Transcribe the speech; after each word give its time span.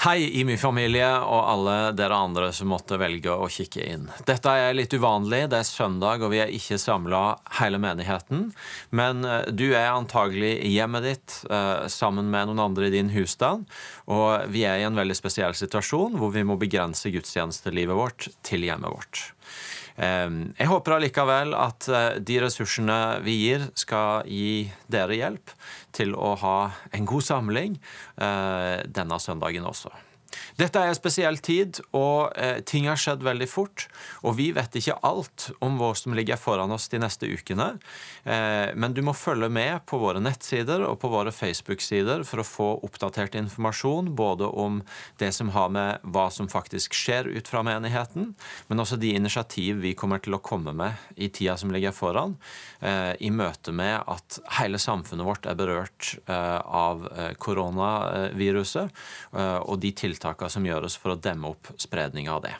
Hei, 0.00 0.30
IMI-familie 0.40 1.08
og 1.28 1.42
alle 1.44 1.72
dere 1.92 2.16
andre 2.16 2.46
som 2.56 2.70
måtte 2.72 2.96
velge 2.96 3.34
å 3.36 3.44
kikke 3.52 3.82
inn. 3.84 4.06
Dette 4.24 4.54
er 4.56 4.72
litt 4.72 4.94
uvanlig. 4.96 5.42
Det 5.52 5.58
er 5.58 5.66
søndag, 5.68 6.24
og 6.24 6.32
vi 6.32 6.38
er 6.40 6.52
ikke 6.56 6.78
samla 6.80 7.20
hele 7.58 7.76
menigheten. 7.82 8.46
Men 8.96 9.20
eh, 9.28 9.50
du 9.52 9.66
er 9.74 9.90
antagelig 9.90 10.54
i 10.64 10.70
hjemmet 10.72 11.04
ditt 11.04 11.36
eh, 11.52 11.84
sammen 11.92 12.32
med 12.32 12.48
noen 12.48 12.62
andre 12.64 12.88
i 12.88 12.94
din 12.94 13.12
husstand. 13.12 13.68
Og 14.08 14.48
vi 14.48 14.64
er 14.64 14.80
i 14.80 14.86
en 14.88 14.96
veldig 14.96 15.18
spesiell 15.18 15.52
situasjon 15.58 16.16
hvor 16.16 16.32
vi 16.32 16.46
må 16.48 16.56
begrense 16.56 17.12
gudstjenestelivet 17.12 18.00
vårt 18.00 18.30
til 18.48 18.64
hjemmet 18.70 18.96
vårt. 18.96 19.26
Jeg 20.00 20.68
håper 20.70 20.96
allikevel 20.96 21.52
at 21.58 21.88
eh, 21.92 22.20
de 22.24 22.38
ressursene 22.40 22.98
vi 23.24 23.34
gir, 23.42 23.66
skal 23.76 24.24
gi 24.24 24.70
dere 24.88 25.18
hjelp 25.18 25.52
til 25.92 26.14
å 26.16 26.32
ha 26.40 26.58
en 26.96 27.08
god 27.08 27.26
samling 27.26 27.76
eh, 28.16 28.80
denne 28.88 29.20
søndagen 29.20 29.68
også. 29.68 29.92
Dette 30.58 30.80
er 30.80 30.90
en 30.90 30.98
spesiell 30.98 31.38
tid, 31.42 31.80
og 31.96 32.34
eh, 32.38 32.60
ting 32.66 32.86
har 32.90 32.98
skjedd 33.00 33.24
veldig 33.24 33.48
fort. 33.50 33.86
Og 34.26 34.36
vi 34.38 34.50
vet 34.56 34.76
ikke 34.78 34.98
alt 35.06 35.50
om 35.64 35.78
hva 35.80 35.92
som 35.98 36.14
ligger 36.16 36.40
foran 36.40 36.72
oss 36.74 36.88
de 36.92 37.00
neste 37.02 37.28
ukene. 37.30 37.72
Eh, 38.24 38.72
men 38.74 38.94
du 38.96 39.02
må 39.06 39.14
følge 39.16 39.50
med 39.52 39.84
på 39.90 40.00
våre 40.02 40.22
nettsider 40.22 40.84
og 40.86 40.98
på 41.02 41.10
våre 41.12 41.32
Facebook-sider 41.34 42.24
for 42.28 42.42
å 42.42 42.46
få 42.46 42.68
oppdatert 42.86 43.38
informasjon 43.40 44.12
både 44.18 44.48
om 44.48 44.80
det 45.22 45.32
som 45.36 45.52
har 45.54 45.70
med 45.72 46.06
hva 46.14 46.28
som 46.34 46.50
faktisk 46.50 46.96
skjer 46.96 47.30
ut 47.30 47.48
fra 47.50 47.62
menigheten, 47.66 48.34
men 48.68 48.82
også 48.82 48.98
de 49.00 49.14
initiativ 49.16 49.80
vi 49.84 49.94
kommer 49.98 50.22
til 50.22 50.36
å 50.36 50.42
komme 50.44 50.74
med 50.76 50.92
i 51.16 51.30
tida 51.32 51.56
som 51.60 51.72
ligger 51.74 51.94
foran, 51.96 52.36
eh, 52.80 53.14
i 53.20 53.30
møte 53.34 53.72
med 53.74 54.02
at 54.10 54.40
hele 54.60 54.78
samfunnet 54.80 55.26
vårt 55.26 55.48
er 55.48 55.58
berørt 55.58 56.12
av 56.30 57.02
koronaviruset 57.42 58.92
og 59.32 59.80
de 59.82 59.90
tiltakene 59.96 60.19
som 60.22 60.66
gjøres 60.66 60.96
for 61.00 61.14
å 61.14 61.20
demme 61.20 61.54
opp 61.54 61.72
spredninga 61.80 62.34
av 62.36 62.44
det. 62.48 62.56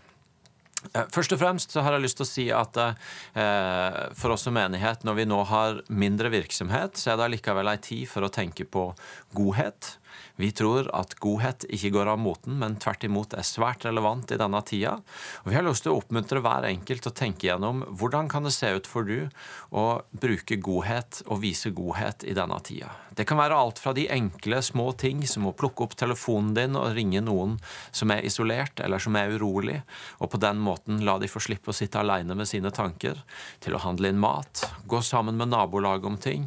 Eh, 0.94 1.06
først 1.12 1.34
og 1.36 1.41
fremst 1.42 1.75
så 1.75 1.84
har 1.84 1.94
jeg 1.94 2.06
lyst 2.06 2.20
til 2.20 2.27
å 2.27 2.30
si 2.30 2.47
at 2.56 2.78
eh, 2.80 3.98
for 4.16 4.34
oss 4.34 4.47
som 4.48 4.56
menighet, 4.56 5.05
når 5.05 5.19
vi 5.19 5.28
nå 5.28 5.42
har 5.50 5.83
mindre 5.92 6.33
virksomhet, 6.33 6.97
så 6.97 7.12
er 7.12 7.20
det 7.20 7.33
likevel 7.36 7.69
ei 7.69 7.81
tid 7.84 8.08
for 8.08 8.25
å 8.25 8.33
tenke 8.33 8.64
på 8.64 8.88
godhet. 9.36 9.97
Vi 10.41 10.50
tror 10.56 10.89
at 10.97 11.16
godhet 11.22 11.66
ikke 11.69 11.92
går 11.94 12.12
av 12.14 12.20
moten, 12.22 12.58
men 12.61 12.78
tvert 12.80 13.05
imot 13.06 13.36
er 13.36 13.47
svært 13.47 13.84
relevant 13.89 14.33
i 14.33 14.39
denne 14.41 14.62
tida. 14.66 14.97
Og 15.44 15.50
vi 15.53 15.58
har 15.58 15.66
lyst 15.66 15.86
til 15.86 15.94
å 15.94 16.00
oppmuntre 16.00 16.42
hver 16.44 16.69
enkelt 16.70 17.05
til 17.05 17.12
å 17.12 17.19
tenke 17.22 17.48
gjennom 17.48 17.84
hvordan 18.00 18.31
kan 18.31 18.47
det 18.47 18.55
se 18.56 18.72
ut 18.77 18.88
for 18.88 19.08
du 19.08 19.28
å 19.77 19.86
bruke 20.11 20.61
godhet 20.61 21.22
og 21.28 21.42
vise 21.44 21.72
godhet 21.77 22.25
i 22.25 22.36
denne 22.36 22.58
tida. 22.64 22.91
Det 23.11 23.27
kan 23.28 23.41
være 23.41 23.56
alt 23.58 23.81
fra 23.83 23.92
de 23.92 24.06
enkle, 24.12 24.61
små 24.62 24.92
ting 24.98 25.25
som 25.28 25.48
å 25.48 25.55
plukke 25.56 25.84
opp 25.84 25.97
telefonen 25.98 26.55
din 26.56 26.78
og 26.78 26.94
ringe 26.97 27.20
noen 27.25 27.56
som 27.92 28.12
er 28.14 28.25
isolert 28.27 28.81
eller 28.81 29.03
som 29.03 29.16
er 29.19 29.34
urolig, 29.34 29.81
og 30.22 30.31
på 30.33 30.41
den 30.41 30.61
måten 30.62 31.03
la 31.05 31.19
de 31.20 31.28
få 31.31 31.42
slippe 31.42 31.72
å 31.72 31.77
sitte 31.77 32.00
alene 32.00 32.36
med 32.38 32.48
sine 32.48 32.70
tanker, 32.75 33.19
til 33.61 33.77
å 33.77 33.83
handle 33.83 34.12
inn 34.12 34.20
mat, 34.22 34.62
gå 34.88 35.03
sammen 35.05 35.36
med 35.41 35.50
nabolaget 35.53 36.06
om 36.06 36.19
ting, 36.22 36.47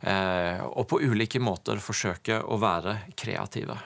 eh, 0.00 0.62
og 0.64 0.86
på 0.88 1.02
ulike 1.02 1.42
måter 1.42 1.82
forsøke 1.82 2.40
å 2.40 2.60
være 2.62 2.96
kreative. 3.16 3.78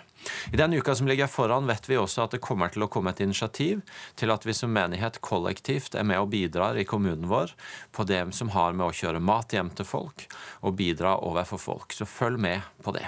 I 0.53 0.57
den 0.57 0.73
uka 0.73 0.95
som 0.95 1.09
ligger 1.09 1.27
foran, 1.27 1.67
vet 1.67 1.89
vi 1.89 1.97
også 1.97 2.25
at 2.25 2.35
det 2.35 2.43
kommer 2.45 2.73
til 2.73 2.85
å 2.85 2.91
komme 2.93 3.13
et 3.15 3.23
initiativ 3.25 3.81
til 4.19 4.33
at 4.35 4.45
vi 4.47 4.55
som 4.57 4.73
menighet 4.75 5.21
kollektivt 5.25 5.95
er 5.95 6.07
med 6.09 6.21
og 6.21 6.33
bidrar 6.35 6.79
i 6.79 6.87
kommunen 6.89 7.29
vår 7.31 7.55
på 7.95 8.07
det 8.09 8.25
som 8.37 8.53
har 8.57 8.75
med 8.75 8.89
å 8.89 8.97
kjøre 8.99 9.23
mat 9.23 9.55
hjem 9.55 9.71
til 9.79 9.89
folk 9.89 10.27
og 10.61 10.77
bidra 10.81 11.17
overfor 11.25 11.63
folk. 11.63 11.95
Så 11.95 12.09
følg 12.09 12.41
med 12.43 12.67
på 12.85 12.95
det. 12.99 13.07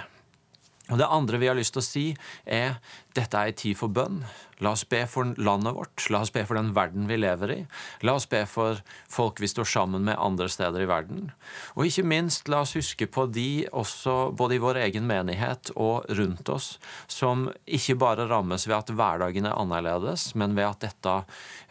Og 0.90 0.98
Det 0.98 1.06
andre 1.06 1.38
vi 1.38 1.48
har 1.50 1.58
lyst 1.58 1.74
til 1.76 1.82
å 1.82 1.86
si, 1.86 2.06
er 2.44 2.80
dette 3.14 3.38
er 3.38 3.50
en 3.50 3.58
tid 3.58 3.78
for 3.78 3.90
bønn. 3.90 4.22
La 4.60 4.74
oss 4.74 4.84
be 4.84 5.00
for 5.08 5.32
landet 5.40 5.74
vårt. 5.74 6.04
La 6.12 6.20
oss 6.20 6.32
be 6.32 6.42
for 6.46 6.58
den 6.58 6.72
verden 6.76 7.06
vi 7.08 7.16
lever 7.16 7.52
i. 7.54 7.58
La 8.04 8.14
oss 8.18 8.26
be 8.28 8.42
for 8.48 8.82
folk 9.10 9.40
vi 9.40 9.48
står 9.48 9.66
sammen 9.66 10.04
med 10.06 10.20
andre 10.20 10.50
steder 10.52 10.84
i 10.84 10.88
verden. 10.90 11.30
Og 11.78 11.88
ikke 11.88 12.04
minst, 12.06 12.48
la 12.52 12.60
oss 12.66 12.76
huske 12.76 13.08
på 13.10 13.24
de 13.32 13.64
også, 13.72 14.34
både 14.36 14.58
i 14.58 14.62
vår 14.62 14.82
egen 14.84 15.08
menighet 15.08 15.72
og 15.76 16.10
rundt 16.12 16.52
oss, 16.52 16.74
som 17.08 17.48
ikke 17.64 17.96
bare 18.00 18.28
rammes 18.30 18.68
ved 18.68 18.76
at 18.82 18.92
hverdagen 18.92 19.48
er 19.48 19.56
annerledes, 19.56 20.30
men 20.36 20.54
ved 20.58 20.68
at 20.68 20.84
dette 20.84 21.16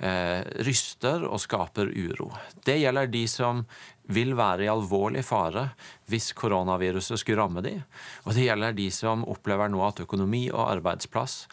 eh, 0.02 0.42
ryster 0.66 1.28
og 1.30 1.40
skaper 1.46 1.94
uro. 1.94 2.34
Det 2.66 2.80
gjelder 2.82 3.14
de 3.14 3.24
som 3.30 3.64
vil 4.10 4.36
være 4.38 4.66
i 4.66 4.72
alvorlig 4.72 5.24
fare 5.26 5.70
hvis 6.10 6.32
koronaviruset 6.38 7.22
skulle 7.22 7.42
ramme 7.42 7.64
dem. 7.66 7.84
Og 8.26 8.34
det 8.36 8.48
gjelder 8.48 8.78
de 8.78 8.88
som 8.94 9.26
opplever 9.30 9.70
nå 9.70 9.84
at 9.86 10.02
økonomi 10.06 10.48
og 10.50 10.66
arbeidsplass 10.66 11.44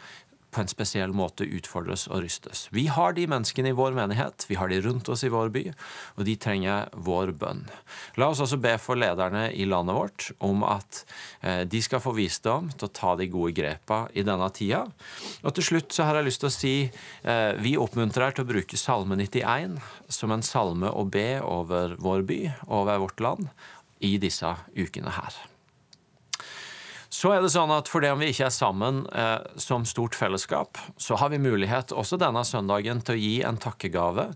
på 0.57 0.63
en 0.63 0.71
spesiell 0.71 1.13
måte 1.13 1.45
utfordres 1.45 2.07
og 2.09 2.23
rystes. 2.25 2.67
Vi 2.73 2.87
har 2.89 3.13
de 3.17 3.27
menneskene 3.29 3.75
i 3.75 3.77
vår 3.77 3.93
menighet, 3.97 4.47
vi 4.49 4.57
har 4.57 4.73
de 4.73 4.81
rundt 4.87 5.11
oss 5.13 5.25
i 5.27 5.33
vår 5.33 5.53
by, 5.53 5.65
og 6.17 6.25
de 6.29 6.37
trenger 6.41 6.89
vår 7.07 7.35
bønn. 7.37 7.67
La 8.17 8.31
oss 8.33 8.41
også 8.41 8.59
be 8.63 8.73
for 8.81 8.97
lederne 8.97 9.51
i 9.53 9.67
landet 9.69 9.97
vårt 9.99 10.31
om 10.47 10.65
at 10.65 11.03
eh, 11.43 11.63
de 11.69 11.83
skal 11.85 12.01
få 12.01 12.15
visdom 12.17 12.71
til 12.73 12.89
å 12.89 12.95
ta 12.97 13.13
de 13.21 13.29
gode 13.33 13.53
grepa 13.59 14.07
i 14.17 14.25
denne 14.25 14.49
tida. 14.57 14.87
Og 15.45 15.57
til 15.59 15.69
slutt 15.71 15.93
så 15.93 16.09
har 16.09 16.21
jeg 16.21 16.31
lyst 16.31 16.45
til 16.45 16.51
å 16.51 16.57
si 16.57 16.75
eh, 16.87 17.53
vi 17.61 17.77
oppmuntrer 17.81 18.33
til 18.37 18.47
å 18.47 18.51
bruke 18.55 18.81
Salme 18.81 19.19
91 19.21 19.77
som 20.09 20.33
en 20.33 20.47
salme 20.47 20.89
å 20.89 21.05
be 21.05 21.43
over 21.45 21.99
vår 22.01 22.25
by 22.29 22.41
over 22.71 23.05
vårt 23.05 23.21
land 23.21 23.53
i 24.01 24.17
disse 24.23 24.57
ukene 24.77 25.13
her. 25.19 25.37
Så 27.17 27.31
er 27.33 27.41
det 27.41 27.49
sånn 27.55 27.71
at 27.73 27.89
fordi 27.89 28.11
om 28.13 28.21
vi 28.21 28.29
ikke 28.29 28.51
er 28.51 28.53
sammen 28.53 29.05
eh, 29.09 29.39
som 29.63 29.87
stort 29.89 30.17
fellesskap, 30.19 30.77
så 31.01 31.17
har 31.17 31.31
vi 31.33 31.41
mulighet 31.41 31.95
også 31.97 32.19
denne 32.21 32.43
søndagen 32.45 33.01
til 33.01 33.17
å 33.17 33.23
gi 33.23 33.35
en 33.49 33.61
takkegave 33.63 34.27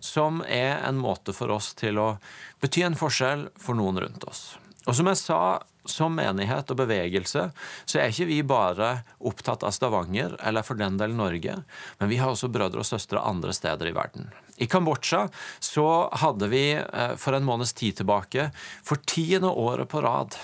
som 0.00 0.40
er 0.48 0.78
en 0.78 1.00
måte 1.02 1.34
for 1.36 1.52
oss 1.52 1.74
til 1.76 2.00
å 2.00 2.14
bety 2.62 2.86
en 2.86 2.96
forskjell 2.96 3.50
for 3.60 3.76
noen 3.76 4.00
rundt 4.06 4.24
oss. 4.30 4.54
Og 4.88 4.96
som 4.96 5.10
jeg 5.10 5.20
sa, 5.20 5.40
som 5.84 6.16
menighet 6.16 6.72
og 6.72 6.78
bevegelse 6.80 7.42
så 7.52 8.00
er 8.00 8.08
ikke 8.08 8.28
vi 8.30 8.40
bare 8.46 9.02
opptatt 9.20 9.66
av 9.66 9.74
Stavanger, 9.76 10.38
eller 10.40 10.64
for 10.64 10.80
den 10.80 10.96
del 11.00 11.12
Norge, 11.16 11.58
men 12.00 12.10
vi 12.10 12.22
har 12.22 12.32
også 12.32 12.48
brødre 12.52 12.80
og 12.80 12.88
søstre 12.88 13.20
andre 13.20 13.52
steder 13.56 13.90
i 13.90 13.96
verden. 13.96 14.30
I 14.60 14.68
Kambodsja 14.68 15.26
så 15.60 15.86
hadde 16.20 16.50
vi 16.52 16.64
eh, 16.76 17.14
for 17.20 17.36
en 17.36 17.46
måneds 17.46 17.72
tid 17.76 18.00
tilbake, 18.00 18.50
for 18.84 19.00
tiende 19.08 19.52
året 19.52 19.88
på 19.92 20.02
rad, 20.04 20.36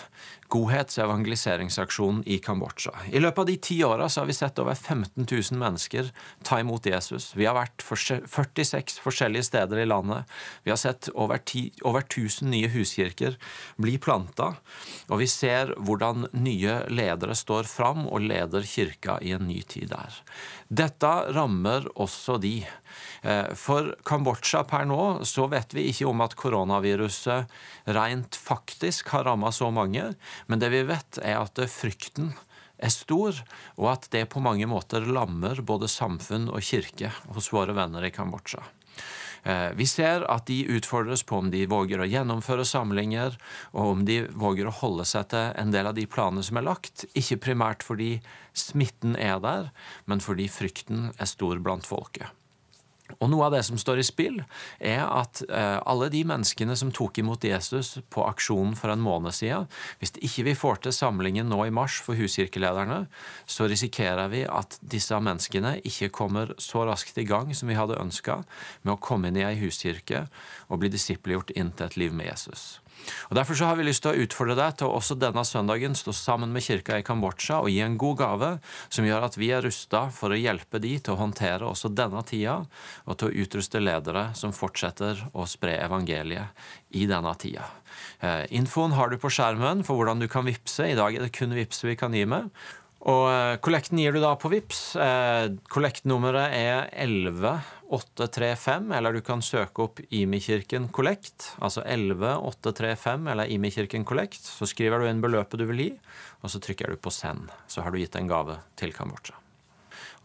godhets- 0.52 0.98
og 0.98 1.06
evangeliseringsaksjonen 1.08 2.22
i 2.26 2.38
Kambodsja. 2.42 2.92
I 3.12 3.20
løpet 3.22 3.42
av 3.42 3.48
de 3.48 3.56
ti 3.62 3.76
åra 3.84 4.08
har 4.08 4.26
vi 4.28 4.36
sett 4.36 4.58
over 4.62 4.74
15 4.74 5.26
000 5.26 5.58
mennesker 5.60 6.10
ta 6.46 6.60
imot 6.60 6.86
Jesus. 6.86 7.32
Vi 7.36 7.46
har 7.48 7.56
vært 7.56 7.82
46 7.82 9.00
forskjellige 9.04 9.48
steder 9.50 9.82
i 9.82 9.88
landet. 9.88 10.24
Vi 10.64 10.72
har 10.72 10.80
sett 10.80 11.10
over, 11.14 11.38
10, 11.38 11.82
over 11.82 12.04
1000 12.06 12.50
nye 12.50 12.70
huskirker 12.72 13.36
bli 13.76 13.96
planta. 13.98 14.54
Og 15.10 15.22
vi 15.22 15.30
ser 15.30 15.74
hvordan 15.78 16.28
nye 16.36 16.80
ledere 16.90 17.36
står 17.36 17.68
fram 17.70 18.06
og 18.06 18.24
leder 18.26 18.66
kirka 18.66 19.18
i 19.22 19.34
en 19.36 19.46
ny 19.48 19.60
tid 19.66 19.90
der. 19.94 20.22
Dette 20.68 21.12
rammer 21.34 21.86
også 21.94 22.40
de. 22.42 22.60
Eh, 23.26 23.54
for 23.59 23.91
Kambodsja 24.06 24.62
per 24.70 24.84
nå 24.87 25.00
så 25.26 25.48
vet 25.50 25.75
vi 25.75 25.88
ikke 25.91 26.06
om 26.06 26.22
at 26.22 26.37
koronaviruset 26.38 27.50
rent 27.97 28.38
faktisk 28.38 29.10
har 29.14 29.26
ramma 29.26 29.50
så 29.54 29.72
mange, 29.75 30.12
men 30.47 30.62
det 30.62 30.70
vi 30.70 30.84
vet, 30.87 31.19
er 31.22 31.41
at 31.41 31.59
frykten 31.72 32.31
er 32.76 32.92
stor, 32.92 33.34
og 33.81 33.91
at 33.97 34.06
det 34.12 34.28
på 34.31 34.42
mange 34.44 34.69
måter 34.70 35.09
lammer 35.09 35.59
både 35.64 35.91
samfunn 35.91 36.50
og 36.53 36.62
kirke 36.62 37.10
hos 37.34 37.50
våre 37.50 37.75
venner 37.75 38.04
i 38.06 38.12
Kambodsja. 38.14 38.62
Eh, 39.43 39.72
vi 39.75 39.87
ser 39.91 40.22
at 40.31 40.47
de 40.47 40.62
utfordres 40.76 41.26
på 41.26 41.41
om 41.41 41.50
de 41.50 41.64
våger 41.70 42.03
å 42.03 42.08
gjennomføre 42.10 42.66
samlinger, 42.69 43.34
og 43.75 43.93
om 43.97 44.06
de 44.06 44.22
våger 44.38 44.70
å 44.70 44.78
holde 44.84 45.06
seg 45.08 45.32
til 45.34 45.50
en 45.58 45.75
del 45.75 45.91
av 45.91 45.98
de 45.98 46.06
planene 46.06 46.47
som 46.47 46.62
er 46.62 46.69
lagt. 46.69 47.08
Ikke 47.19 47.43
primært 47.50 47.87
fordi 47.87 48.16
smitten 48.54 49.19
er 49.19 49.38
der, 49.43 49.70
men 50.06 50.22
fordi 50.22 50.46
frykten 50.50 51.11
er 51.17 51.31
stor 51.31 51.62
blant 51.62 51.87
folket. 51.87 52.31
Og 53.20 53.31
Noe 53.31 53.47
av 53.47 53.55
det 53.55 53.62
som 53.67 53.79
står 53.81 54.00
i 54.00 54.06
spill, 54.06 54.41
er 54.82 55.03
at 55.05 55.43
eh, 55.47 55.79
alle 55.87 56.08
de 56.12 56.23
menneskene 56.26 56.76
som 56.79 56.93
tok 56.94 57.20
imot 57.23 57.44
Jesus 57.47 57.97
på 58.12 58.25
aksjonen 58.26 58.75
for 58.79 58.93
en 58.93 59.03
måned 59.03 59.35
siden, 59.37 59.69
hvis 60.00 60.14
ikke 60.19 60.47
vi 60.49 60.56
får 60.58 60.82
til 60.85 60.97
samlingen 60.97 61.49
nå 61.50 61.61
i 61.67 61.75
mars 61.75 61.99
for 62.03 62.19
huskirkelederne, 62.19 63.05
så 63.47 63.69
risikerer 63.70 64.31
vi 64.32 64.44
at 64.49 64.79
disse 64.82 65.17
menneskene 65.17 65.76
ikke 65.87 66.12
kommer 66.14 66.55
så 66.62 66.87
raskt 66.88 67.19
i 67.23 67.26
gang 67.29 67.55
som 67.56 67.70
vi 67.70 67.79
hadde 67.79 68.00
ønska 68.00 68.43
med 68.82 68.97
å 68.97 69.00
komme 69.03 69.31
inn 69.31 69.41
i 69.41 69.47
ei 69.47 69.56
huskirke 69.61 70.26
og 70.69 70.82
bli 70.82 70.93
disippelgjort 70.93 71.55
inn 71.56 71.73
til 71.76 71.88
et 71.88 72.00
liv 72.00 72.17
med 72.17 72.31
Jesus. 72.31 72.76
Og 73.31 73.37
Derfor 73.38 73.58
så 73.58 73.69
har 73.70 73.78
vi 73.78 73.87
lyst 73.87 74.04
til 74.04 74.14
å 74.14 74.25
utfordre 74.26 74.56
deg 74.58 74.78
til 74.78 74.88
å 74.88 74.96
også 74.98 75.16
denne 75.20 75.44
søndagen 75.46 75.96
stå 75.98 76.14
sammen 76.16 76.52
med 76.54 76.64
kirka 76.66 76.98
i 76.98 77.04
Kambodsja 77.06 77.60
og 77.62 77.70
gi 77.72 77.81
en 77.84 77.98
god 78.00 78.20
gave 78.22 78.50
som 78.88 79.06
gjør 79.06 79.28
at 79.28 79.38
vi 79.38 79.50
er 79.54 79.64
rusta 79.66 80.06
for 80.14 80.32
å 80.32 80.40
hjelpe 80.40 80.81
de 80.82 80.94
til 80.98 81.14
å 81.14 81.20
håndtere 81.20 81.69
også 81.69 81.93
denne 81.93 82.22
tida, 82.26 82.58
og 83.06 83.19
til 83.19 83.31
å 83.31 83.44
utruste 83.44 83.82
ledere 83.82 84.28
som 84.38 84.54
fortsetter 84.56 85.26
å 85.37 85.46
spre 85.50 85.76
evangeliet 85.82 86.66
i 86.96 87.06
denne 87.10 87.34
tida. 87.40 87.69
Eh, 88.20 88.44
infoen 88.56 88.96
har 88.96 89.10
du 89.10 89.19
på 89.20 89.31
skjermen 89.32 89.84
for 89.87 89.99
hvordan 89.99 90.22
du 90.22 90.28
kan 90.31 90.46
vippse. 90.46 90.88
I 90.88 90.99
dag 90.99 91.14
er 91.16 91.26
det 91.26 91.34
kun 91.37 91.54
vippse 91.56 91.88
vi 91.88 91.96
kan 91.99 92.14
gi 92.16 92.25
med. 92.28 92.50
Og 93.06 93.29
eh, 93.31 93.56
kollekten 93.62 94.00
gir 94.03 94.17
du 94.17 94.19
da 94.23 94.32
på 94.38 94.50
VIPS. 94.50 94.81
Eh, 94.99 95.44
kollektnummeret 95.70 96.55
er 96.56 96.88
11835, 97.05 98.91
eller 98.99 99.14
du 99.14 99.20
kan 99.26 99.43
søke 99.47 99.85
opp 99.85 100.00
Imekirken 100.11 100.88
kollekt. 100.94 101.53
Altså 101.62 101.85
11835 101.87 103.31
eller 103.31 103.53
Imekirken 103.55 104.06
kollekt. 104.08 104.43
Så 104.43 104.67
skriver 104.67 104.99
du 104.99 105.06
inn 105.11 105.23
beløpet 105.23 105.62
du 105.62 105.67
vil 105.70 105.82
gi, 105.85 105.91
og 106.43 106.50
så 106.50 106.58
trykker 106.62 106.91
du 106.91 106.97
på 106.99 107.14
send. 107.14 107.47
Så 107.70 107.87
har 107.87 107.94
du 107.94 108.00
gitt 108.03 108.19
en 108.19 108.31
gave 108.31 108.58
til 108.81 108.91
Kambodsja. 108.97 109.38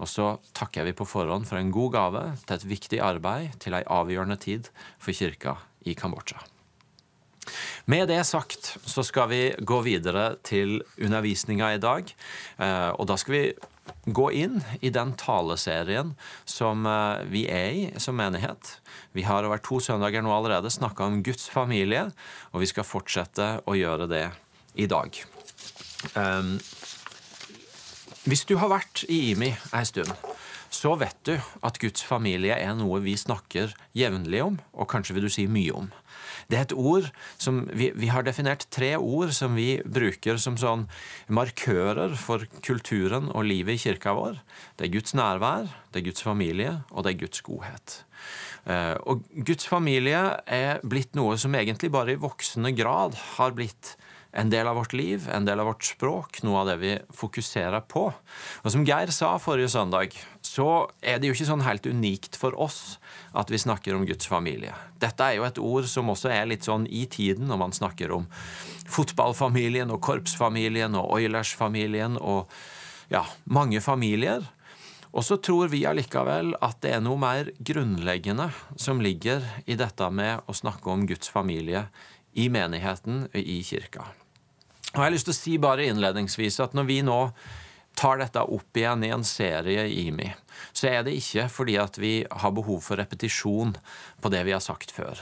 Og 0.02 0.10
så 0.10 0.32
takker 0.58 0.88
vi 0.88 0.96
på 0.98 1.06
forhånd 1.06 1.46
for 1.46 1.62
en 1.62 1.70
god 1.74 1.94
gave 1.94 2.24
til 2.48 2.56
et 2.58 2.66
viktig 2.66 3.00
arbeid 3.06 3.60
til 3.62 3.78
ei 3.78 3.84
avgjørende 3.86 4.40
tid 4.42 4.72
for 4.98 5.14
kirka 5.14 5.60
i 5.86 5.94
Kambodsja. 5.94 6.42
Med 7.90 8.08
det 8.12 8.22
sagt 8.30 8.76
så 8.86 9.04
skal 9.06 9.30
vi 9.32 9.42
gå 9.58 9.82
videre 9.86 10.36
til 10.46 10.82
undervisninga 11.02 11.74
i 11.76 11.82
dag. 11.82 12.12
Eh, 12.62 12.90
og 12.94 13.08
da 13.10 13.18
skal 13.20 13.36
vi 13.36 13.46
gå 14.06 14.28
inn 14.34 14.62
i 14.82 14.92
den 14.94 15.14
taleserien 15.20 16.14
som 16.46 16.86
eh, 16.88 17.24
vi 17.32 17.46
er 17.50 17.72
i 17.72 17.84
som 18.02 18.18
menighet. 18.18 18.78
Vi 19.18 19.26
har 19.28 19.46
over 19.48 19.62
to 19.64 19.82
søndager 19.84 20.24
nå 20.24 20.34
allerede 20.36 20.72
snakka 20.72 21.10
om 21.10 21.22
Guds 21.26 21.50
familie, 21.52 22.10
og 22.54 22.64
vi 22.64 22.70
skal 22.70 22.88
fortsette 22.88 23.58
å 23.66 23.78
gjøre 23.78 24.08
det 24.12 24.28
i 24.80 24.88
dag. 24.90 25.18
Um, 26.16 26.56
hvis 28.26 28.46
du 28.50 28.56
har 28.62 28.72
vært 28.72 29.04
i 29.10 29.34
IMI 29.34 29.52
ei 29.76 29.84
stund, 29.86 30.14
så 30.72 30.94
vet 31.00 31.18
du 31.28 31.34
at 31.36 31.80
Guds 31.82 32.04
familie 32.08 32.56
er 32.56 32.76
noe 32.80 33.02
vi 33.04 33.18
snakker 33.20 33.74
jevnlig 33.98 34.40
om, 34.46 34.60
og 34.72 34.88
kanskje 34.92 35.18
vil 35.18 35.28
du 35.28 35.34
si 35.34 35.44
mye 35.52 35.74
om. 35.76 35.90
Det 36.48 36.58
er 36.58 36.66
et 36.66 36.76
ord 36.76 37.08
som 37.40 37.62
vi, 37.76 37.90
vi, 37.96 38.10
har 38.12 38.26
definert 38.28 38.66
tre 38.74 38.94
ord 38.98 39.34
som 39.36 39.56
vi 39.56 39.82
bruker 39.84 40.40
som 40.42 40.58
sånn 40.60 40.88
markører 41.32 42.16
for 42.20 42.48
kulturen 42.64 43.30
og 43.32 43.48
livet 43.48 43.78
i 43.78 43.84
kirka 43.86 44.16
vår. 44.18 44.40
Det 44.80 44.88
er 44.88 44.94
Guds 44.96 45.16
nærvær, 45.18 45.68
det 45.92 46.02
er 46.02 46.08
Guds 46.10 46.26
familie, 46.26 46.74
og 46.92 47.06
det 47.06 47.14
er 47.14 47.22
Guds 47.26 47.44
godhet. 47.46 47.98
Eh, 48.68 48.96
og 49.08 49.24
Guds 49.48 49.68
familie 49.68 50.24
er 50.46 50.84
blitt 50.88 51.16
noe 51.20 51.38
som 51.42 51.56
egentlig 51.58 51.92
bare 51.94 52.16
i 52.16 52.22
voksende 52.22 52.74
grad 52.78 53.18
har 53.36 53.56
blitt 53.58 53.96
en 54.32 54.50
del 54.52 54.68
av 54.68 54.78
vårt 54.80 54.94
liv, 54.94 55.28
en 55.34 55.46
del 55.46 55.60
av 55.60 55.68
vårt 55.68 55.84
språk, 55.84 56.40
noe 56.46 56.62
av 56.62 56.70
det 56.72 56.78
vi 56.80 56.92
fokuserer 57.16 57.84
på. 57.92 58.06
Og 58.64 58.72
Som 58.72 58.86
Geir 58.88 59.12
sa 59.12 59.34
forrige 59.42 59.74
søndag, 59.74 60.16
så 60.42 60.88
er 61.04 61.20
det 61.20 61.28
jo 61.28 61.36
ikke 61.36 61.50
sånn 61.50 61.66
helt 61.66 61.88
unikt 61.88 62.40
for 62.40 62.56
oss 62.56 63.00
at 63.36 63.52
vi 63.52 63.60
snakker 63.60 63.96
om 63.96 64.06
Guds 64.08 64.30
familie. 64.32 64.74
Dette 65.04 65.28
er 65.28 65.40
jo 65.40 65.48
et 65.48 65.60
ord 65.60 65.90
som 65.92 66.12
også 66.14 66.32
er 66.32 66.48
litt 66.48 66.68
sånn 66.68 66.88
i 66.88 67.06
tiden 67.12 67.52
når 67.52 67.60
man 67.66 67.76
snakker 67.76 68.16
om 68.16 68.30
fotballfamilien 68.92 69.92
og 69.92 70.02
korpsfamilien 70.04 70.96
og 71.00 71.12
Oilers-familien 71.18 72.18
og 72.20 72.52
ja, 73.12 73.26
mange 73.44 73.84
familier. 73.84 74.48
Og 75.12 75.26
så 75.28 75.36
tror 75.44 75.68
vi 75.74 75.84
allikevel 75.88 76.54
at 76.64 76.80
det 76.84 76.96
er 76.96 77.04
noe 77.04 77.20
mer 77.20 77.52
grunnleggende 77.60 78.48
som 78.80 79.04
ligger 79.04 79.44
i 79.68 79.76
dette 79.80 80.08
med 80.08 80.48
å 80.48 80.56
snakke 80.56 80.88
om 80.94 81.04
Guds 81.10 81.32
familie 81.32 81.90
i 82.32 82.48
menigheten 82.48 83.26
og 83.28 83.42
i 83.42 83.60
kirka. 83.68 84.08
Og 84.92 85.00
jeg 85.00 85.06
har 85.06 85.14
lyst 85.14 85.30
til 85.30 85.36
å 85.36 85.40
si 85.40 85.58
bare 85.62 85.88
innledningsvis 85.88 86.60
at 86.64 86.74
når 86.76 86.88
vi 86.90 87.02
nå 87.08 87.20
tar 87.98 88.22
dette 88.22 88.44
opp 88.44 88.78
igjen 88.78 89.04
i 89.04 89.12
en 89.12 89.24
serie 89.28 89.84
i 89.88 90.06
IMI, 90.08 90.30
så 90.72 90.88
er 90.92 91.02
det 91.06 91.16
ikke 91.20 91.48
fordi 91.52 91.78
at 91.80 91.98
vi 92.00 92.14
har 92.24 92.54
behov 92.56 92.80
for 92.86 93.00
repetisjon 93.00 93.74
på 94.24 94.32
det 94.32 94.44
vi 94.48 94.54
har 94.56 94.64
sagt 94.64 94.94
før. 94.96 95.20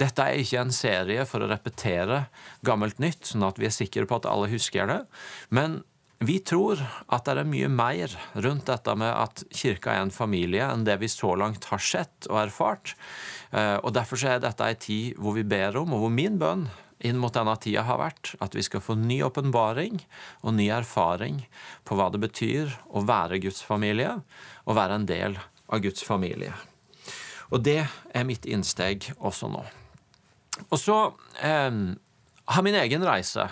Dette 0.00 0.24
er 0.24 0.40
ikke 0.40 0.60
en 0.60 0.74
serie 0.74 1.24
for 1.28 1.42
å 1.42 1.48
repetere 1.50 2.26
gammelt 2.66 3.00
nytt, 3.00 3.32
sånn 3.32 3.46
at 3.48 3.60
vi 3.60 3.68
er 3.70 3.76
sikre 3.76 4.08
på 4.08 4.20
at 4.20 4.28
alle 4.28 4.50
husker 4.52 4.90
det. 4.90 5.00
Men 5.48 5.80
vi 6.20 6.36
tror 6.44 6.80
at 7.08 7.24
det 7.24 7.38
er 7.40 7.48
mye 7.48 7.70
mer 7.72 8.12
rundt 8.44 8.68
dette 8.68 8.94
med 9.00 9.08
at 9.08 9.44
kirka 9.56 9.94
er 9.94 10.04
en 10.04 10.12
familie, 10.12 10.66
enn 10.68 10.84
det 10.84 10.98
vi 11.00 11.08
så 11.08 11.32
langt 11.40 11.70
har 11.72 11.80
sett 11.80 12.28
og 12.28 12.42
erfart. 12.42 12.92
Eh, 13.56 13.78
og 13.80 13.94
Derfor 13.96 14.20
er 14.28 14.42
dette 14.44 14.66
ei 14.68 14.76
tid 14.76 15.16
hvor 15.16 15.38
vi 15.38 15.46
ber 15.48 15.80
om, 15.80 15.96
og 15.96 16.04
hvor 16.04 16.12
min 16.12 16.36
bønn 16.40 16.68
inn 17.06 17.18
mot 17.20 17.34
denne 17.34 17.54
tida 17.60 17.84
har 17.88 18.00
vært 18.00 18.34
at 18.44 18.54
vi 18.56 18.64
skal 18.66 18.82
få 18.84 18.96
ny 18.98 19.20
åpenbaring 19.26 20.02
og 20.44 20.56
ny 20.56 20.68
erfaring 20.74 21.42
på 21.88 21.96
hva 21.98 22.10
det 22.12 22.20
betyr 22.22 22.74
å 22.90 23.04
være 23.08 23.40
Guds 23.44 23.62
familie 23.66 24.18
og 24.66 24.76
være 24.78 25.00
en 25.00 25.08
del 25.08 25.38
av 25.70 25.82
Guds 25.84 26.04
familie. 26.06 26.52
Og 27.50 27.64
det 27.66 27.82
er 27.82 28.28
mitt 28.28 28.46
innsteg 28.46 29.10
også 29.18 29.50
nå. 29.50 29.64
Og 30.68 30.78
så 30.78 30.98
eh, 31.42 31.80
har 32.50 32.66
min 32.66 32.78
egen 32.82 33.06
reise 33.06 33.48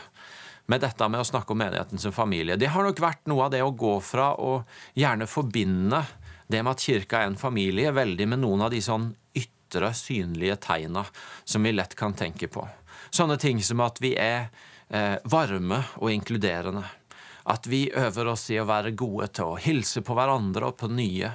med 0.69 0.83
dette 0.85 1.09
med 1.09 1.23
å 1.23 1.27
snakke 1.27 1.55
om 1.55 1.63
menigheten 1.63 2.01
som 2.01 2.13
familie, 2.13 2.59
det 2.61 2.69
har 2.75 2.85
nok 2.85 3.01
vært 3.01 3.29
noe 3.31 3.47
av 3.47 3.55
det 3.55 3.63
å 3.65 3.73
gå 3.73 3.95
fra 4.05 4.35
å 4.37 4.59
gjerne 4.99 5.29
forbinde 5.31 6.03
det 6.49 6.61
med 6.61 6.75
at 6.75 6.85
kirka 6.85 7.23
er 7.23 7.31
en 7.31 7.41
familie, 7.41 7.93
veldig 7.97 8.27
med 8.29 8.43
noen 8.43 8.67
av 8.67 8.73
de 8.73 8.81
sånn 8.85 9.09
ytre, 9.37 9.93
synlige 9.97 10.59
tegna 10.65 11.07
som 11.45 11.65
vi 11.65 11.73
lett 11.73 11.97
kan 11.97 12.17
tenke 12.17 12.51
på. 12.53 12.67
Sånne 13.11 13.39
ting 13.41 13.63
som 13.65 13.81
at 13.85 14.01
vi 14.03 14.15
er 14.19 14.49
eh, 14.89 15.17
varme 15.25 15.83
og 16.01 16.13
inkluderende. 16.13 16.85
At 17.49 17.67
vi 17.67 17.87
øver 17.97 18.33
oss 18.35 18.49
i 18.53 18.59
å 18.61 18.67
være 18.69 18.93
gode 18.99 19.31
til 19.39 19.55
å 19.55 19.61
hilse 19.61 20.03
på 20.05 20.17
hverandre 20.17 20.69
og 20.69 20.77
på 20.81 20.91
nye. 20.93 21.31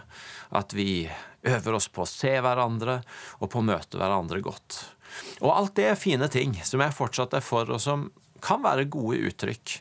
At 0.53 0.75
vi 0.77 1.07
øver 1.43 1.77
oss 1.79 1.89
på 1.89 2.03
å 2.03 2.09
se 2.09 2.35
hverandre 2.41 2.99
og 3.39 3.49
på 3.49 3.61
å 3.61 3.65
møte 3.65 3.97
hverandre 3.97 4.41
godt. 4.45 4.83
Og 5.41 5.49
alt 5.53 5.75
det 5.77 5.89
er 5.91 5.99
fine 5.99 6.29
ting 6.31 6.55
som 6.65 6.81
jeg 6.81 6.95
fortsatt 6.95 7.33
er 7.37 7.45
for, 7.45 7.69
og 7.69 7.81
som 7.81 8.07
kan 8.43 8.63
være 8.63 8.89
gode 8.91 9.21
uttrykk 9.29 9.79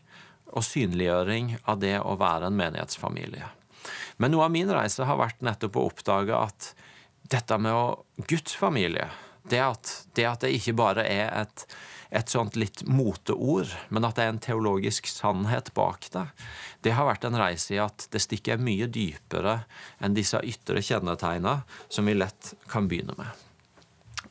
og 0.53 0.65
synliggjøring 0.67 1.57
av 1.71 1.81
det 1.83 1.97
å 2.01 2.17
være 2.21 2.51
en 2.51 2.59
menighetsfamilie. 2.59 3.49
Men 4.21 4.35
noe 4.35 4.47
av 4.47 4.55
min 4.55 4.71
reise 4.71 5.07
har 5.09 5.19
vært 5.19 5.41
nettopp 5.45 5.79
å 5.79 5.87
oppdage 5.89 6.37
at 6.37 6.73
dette 7.33 7.57
med 7.59 7.75
å 7.75 8.27
Guds 8.29 8.55
familie 8.59 9.09
det 9.49 9.63
at, 9.63 9.93
det 10.15 10.27
at 10.29 10.45
det 10.45 10.53
ikke 10.57 10.75
bare 10.79 11.05
er 11.09 11.31
et, 11.43 11.65
et 12.15 12.29
sånt 12.31 12.57
litt 12.61 12.85
moteord, 12.87 13.71
men 13.91 14.07
at 14.07 14.19
det 14.19 14.27
er 14.27 14.35
en 14.35 14.43
teologisk 14.43 15.09
sannhet 15.11 15.73
bak 15.77 16.09
det, 16.15 16.27
det 16.85 16.97
har 16.97 17.09
vært 17.09 17.27
en 17.29 17.39
reise 17.41 17.75
i 17.77 17.81
at 17.83 18.07
det 18.13 18.23
stikker 18.23 18.63
mye 18.63 18.91
dypere 18.93 19.63
enn 20.03 20.19
disse 20.19 20.41
ytre 20.43 20.83
kjennetegnene 20.85 21.63
som 21.89 22.09
vi 22.09 22.19
lett 22.19 22.55
kan 22.71 22.91
begynne 22.91 23.17
med. 23.19 23.31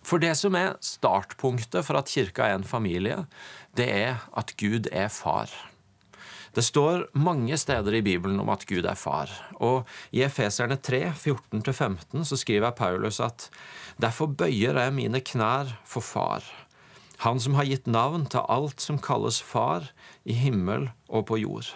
For 0.01 0.21
det 0.21 0.33
som 0.39 0.55
er 0.57 0.79
startpunktet 0.83 1.85
for 1.85 1.99
at 1.99 2.09
kirka 2.09 2.47
er 2.47 2.57
en 2.57 2.67
familie, 2.67 3.25
det 3.77 3.87
er 3.93 4.23
at 4.37 4.55
Gud 4.59 4.89
er 4.91 5.11
far. 5.13 5.51
Det 6.51 6.63
står 6.67 7.05
mange 7.15 7.55
steder 7.57 7.95
i 7.95 8.03
Bibelen 8.03 8.39
om 8.43 8.49
at 8.51 8.65
Gud 8.67 8.83
er 8.83 8.97
far. 8.99 9.31
Og 9.63 9.87
i 10.11 10.23
Efeserne 10.25 10.75
3, 10.75 11.13
14-15 11.15 12.25
så 12.27 12.39
skriver 12.39 12.75
Paulus 12.75 13.21
at 13.23 13.47
derfor 14.01 14.27
bøyer 14.27 14.75
jeg 14.75 14.95
mine 14.97 15.21
knær 15.23 15.71
for 15.87 16.03
far, 16.03 16.43
han 17.21 17.39
som 17.39 17.55
har 17.55 17.69
gitt 17.69 17.87
navn 17.87 18.25
til 18.33 18.43
alt 18.49 18.81
som 18.81 18.99
kalles 18.99 19.39
far 19.45 19.91
i 20.25 20.33
himmel 20.33 20.89
og 21.07 21.27
på 21.29 21.37
jord. 21.37 21.69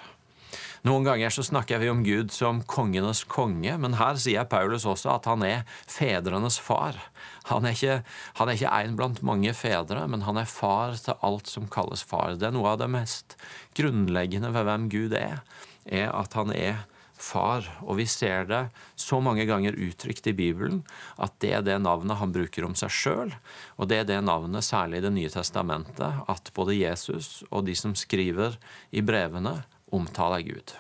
Noen 0.86 1.02
ganger 1.02 1.32
så 1.34 1.42
snakker 1.42 1.80
vi 1.82 1.88
om 1.90 2.04
Gud 2.06 2.30
som 2.30 2.60
kongenes 2.70 3.24
konge, 3.26 3.74
men 3.82 3.96
her 3.98 4.20
sier 4.22 4.46
Paulus 4.46 4.84
også 4.86 5.16
at 5.16 5.26
han 5.26 5.42
er 5.42 5.64
fedrenes 5.90 6.60
far. 6.62 7.00
Han 7.50 7.66
er 7.66 7.74
ikke, 7.74 7.96
han 8.38 8.52
en 8.54 9.00
blant 9.00 9.24
mange 9.26 9.54
fedre, 9.58 10.04
men 10.06 10.28
han 10.28 10.38
er 10.38 10.46
far 10.46 10.94
til 11.02 11.18
alt 11.26 11.50
som 11.50 11.66
kalles 11.74 12.06
far. 12.06 12.38
Det 12.38 12.52
er 12.52 12.54
noe 12.54 12.76
av 12.76 12.84
det 12.84 12.92
mest 12.94 13.34
grunnleggende 13.74 14.54
ved 14.54 14.70
hvem 14.70 14.86
Gud 14.94 15.18
er, 15.18 15.42
er 15.90 16.14
at 16.14 16.38
han 16.38 16.54
er 16.54 16.86
far. 17.18 17.66
Og 17.82 17.98
vi 17.98 18.06
ser 18.06 18.46
det 18.46 18.64
så 18.94 19.18
mange 19.26 19.50
ganger 19.50 19.82
uttrykt 19.88 20.30
i 20.30 20.38
Bibelen 20.38 20.84
at 21.18 21.34
det 21.42 21.56
er 21.58 21.66
det 21.66 21.82
navnet 21.82 22.22
han 22.22 22.36
bruker 22.36 22.70
om 22.70 22.78
seg 22.78 22.94
sjøl, 22.94 23.34
og 23.82 23.90
det 23.90 24.04
er 24.04 24.12
det 24.14 24.22
navnet, 24.22 24.62
særlig 24.62 25.02
i 25.02 25.08
Det 25.10 25.18
nye 25.18 25.34
testamentet, 25.34 26.26
at 26.30 26.54
både 26.54 26.78
Jesus 26.78 27.42
og 27.50 27.66
de 27.66 27.74
som 27.74 27.98
skriver 27.98 28.60
i 28.94 29.02
brevene, 29.02 29.64
omtaler 29.96 30.44
Gud. 30.46 30.76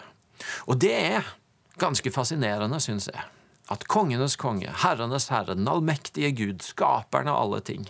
Og 0.67 0.79
det 0.83 0.93
er 0.93 1.33
ganske 1.81 2.11
fascinerende, 2.13 2.79
syns 2.83 3.09
jeg. 3.11 3.23
At 3.71 3.87
kongenes 3.89 4.35
konge, 4.37 4.69
herrenes 4.83 5.31
herre, 5.33 5.55
den 5.57 5.67
allmektige 5.69 6.29
Gud, 6.37 6.61
skaperen 6.61 7.31
av 7.31 7.39
alle 7.41 7.61
ting, 7.65 7.87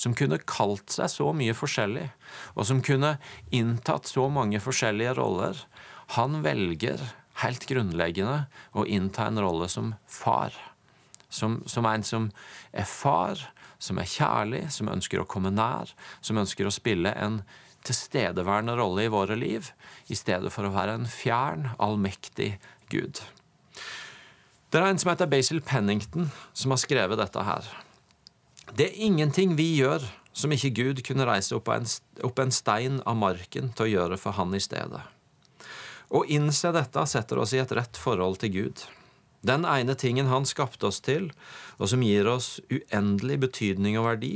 som 0.00 0.14
kunne 0.16 0.40
kalt 0.48 0.94
seg 0.94 1.10
så 1.12 1.28
mye 1.36 1.54
forskjellig, 1.56 2.06
og 2.56 2.64
som 2.68 2.80
kunne 2.84 3.18
inntatt 3.52 4.08
så 4.08 4.30
mange 4.32 4.62
forskjellige 4.64 5.18
roller, 5.20 5.60
han 6.16 6.40
velger 6.46 7.02
helt 7.44 7.66
grunnleggende 7.68 8.46
å 8.72 8.86
innta 8.88 9.28
en 9.28 9.40
rolle 9.44 9.68
som 9.70 9.94
far. 10.08 10.56
Som, 11.30 11.60
som 11.70 11.86
en 11.86 12.02
som 12.02 12.30
er 12.72 12.88
far, 12.88 13.38
som 13.80 14.00
er 14.00 14.08
kjærlig, 14.08 14.64
som 14.74 14.90
ønsker 14.90 15.22
å 15.22 15.28
komme 15.28 15.52
nær, 15.54 15.92
som 16.20 16.40
ønsker 16.40 16.66
å 16.66 16.74
spille 16.74 17.12
en 17.14 17.42
tilstedeværende 17.86 18.76
rolle 18.78 19.06
i 19.06 19.12
våre 19.12 19.36
liv, 19.38 19.70
i 20.08 20.18
stedet 20.18 20.52
for 20.52 20.66
å 20.66 20.74
være 20.74 20.98
en 20.98 21.08
fjern, 21.10 21.70
allmektig 21.78 22.54
Gud. 22.92 23.22
Det 24.70 24.78
er 24.78 24.86
en 24.86 25.00
som 25.02 25.10
heter 25.10 25.30
Basil 25.30 25.62
Pennington, 25.66 26.30
som 26.54 26.74
har 26.74 26.82
skrevet 26.82 27.18
dette 27.18 27.42
her. 27.42 27.66
Det 28.76 28.86
er 28.86 29.00
ingenting 29.02 29.56
vi 29.58 29.72
gjør 29.80 30.04
som 30.32 30.52
ikke 30.54 30.70
Gud 30.76 31.02
kunne 31.06 31.26
reise 31.26 31.56
opp 31.56 31.68
en, 31.74 31.88
opp 32.22 32.38
en 32.38 32.54
stein 32.54 33.00
av 33.08 33.18
marken 33.18 33.72
til 33.74 33.88
å 33.88 33.90
gjøre 33.90 34.20
for 34.20 34.38
han 34.38 34.54
i 34.54 34.62
stedet. 34.62 35.02
Å 36.10 36.22
innse 36.30 36.72
dette 36.74 37.02
setter 37.06 37.42
oss 37.42 37.54
i 37.54 37.60
et 37.62 37.74
rett 37.74 37.98
forhold 37.98 38.40
til 38.42 38.54
Gud. 38.54 38.84
Den 39.46 39.64
ene 39.64 39.94
tingen 39.96 40.28
Han 40.28 40.44
skapte 40.44 40.90
oss 40.90 41.00
til, 41.00 41.30
og 41.78 41.88
som 41.88 42.02
gir 42.04 42.28
oss 42.28 42.58
uendelig 42.68 43.38
betydning 43.46 43.96
og 43.98 44.10
verdi, 44.10 44.34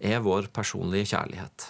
er 0.00 0.22
vår 0.24 0.48
personlige 0.54 1.12
kjærlighet. 1.12 1.66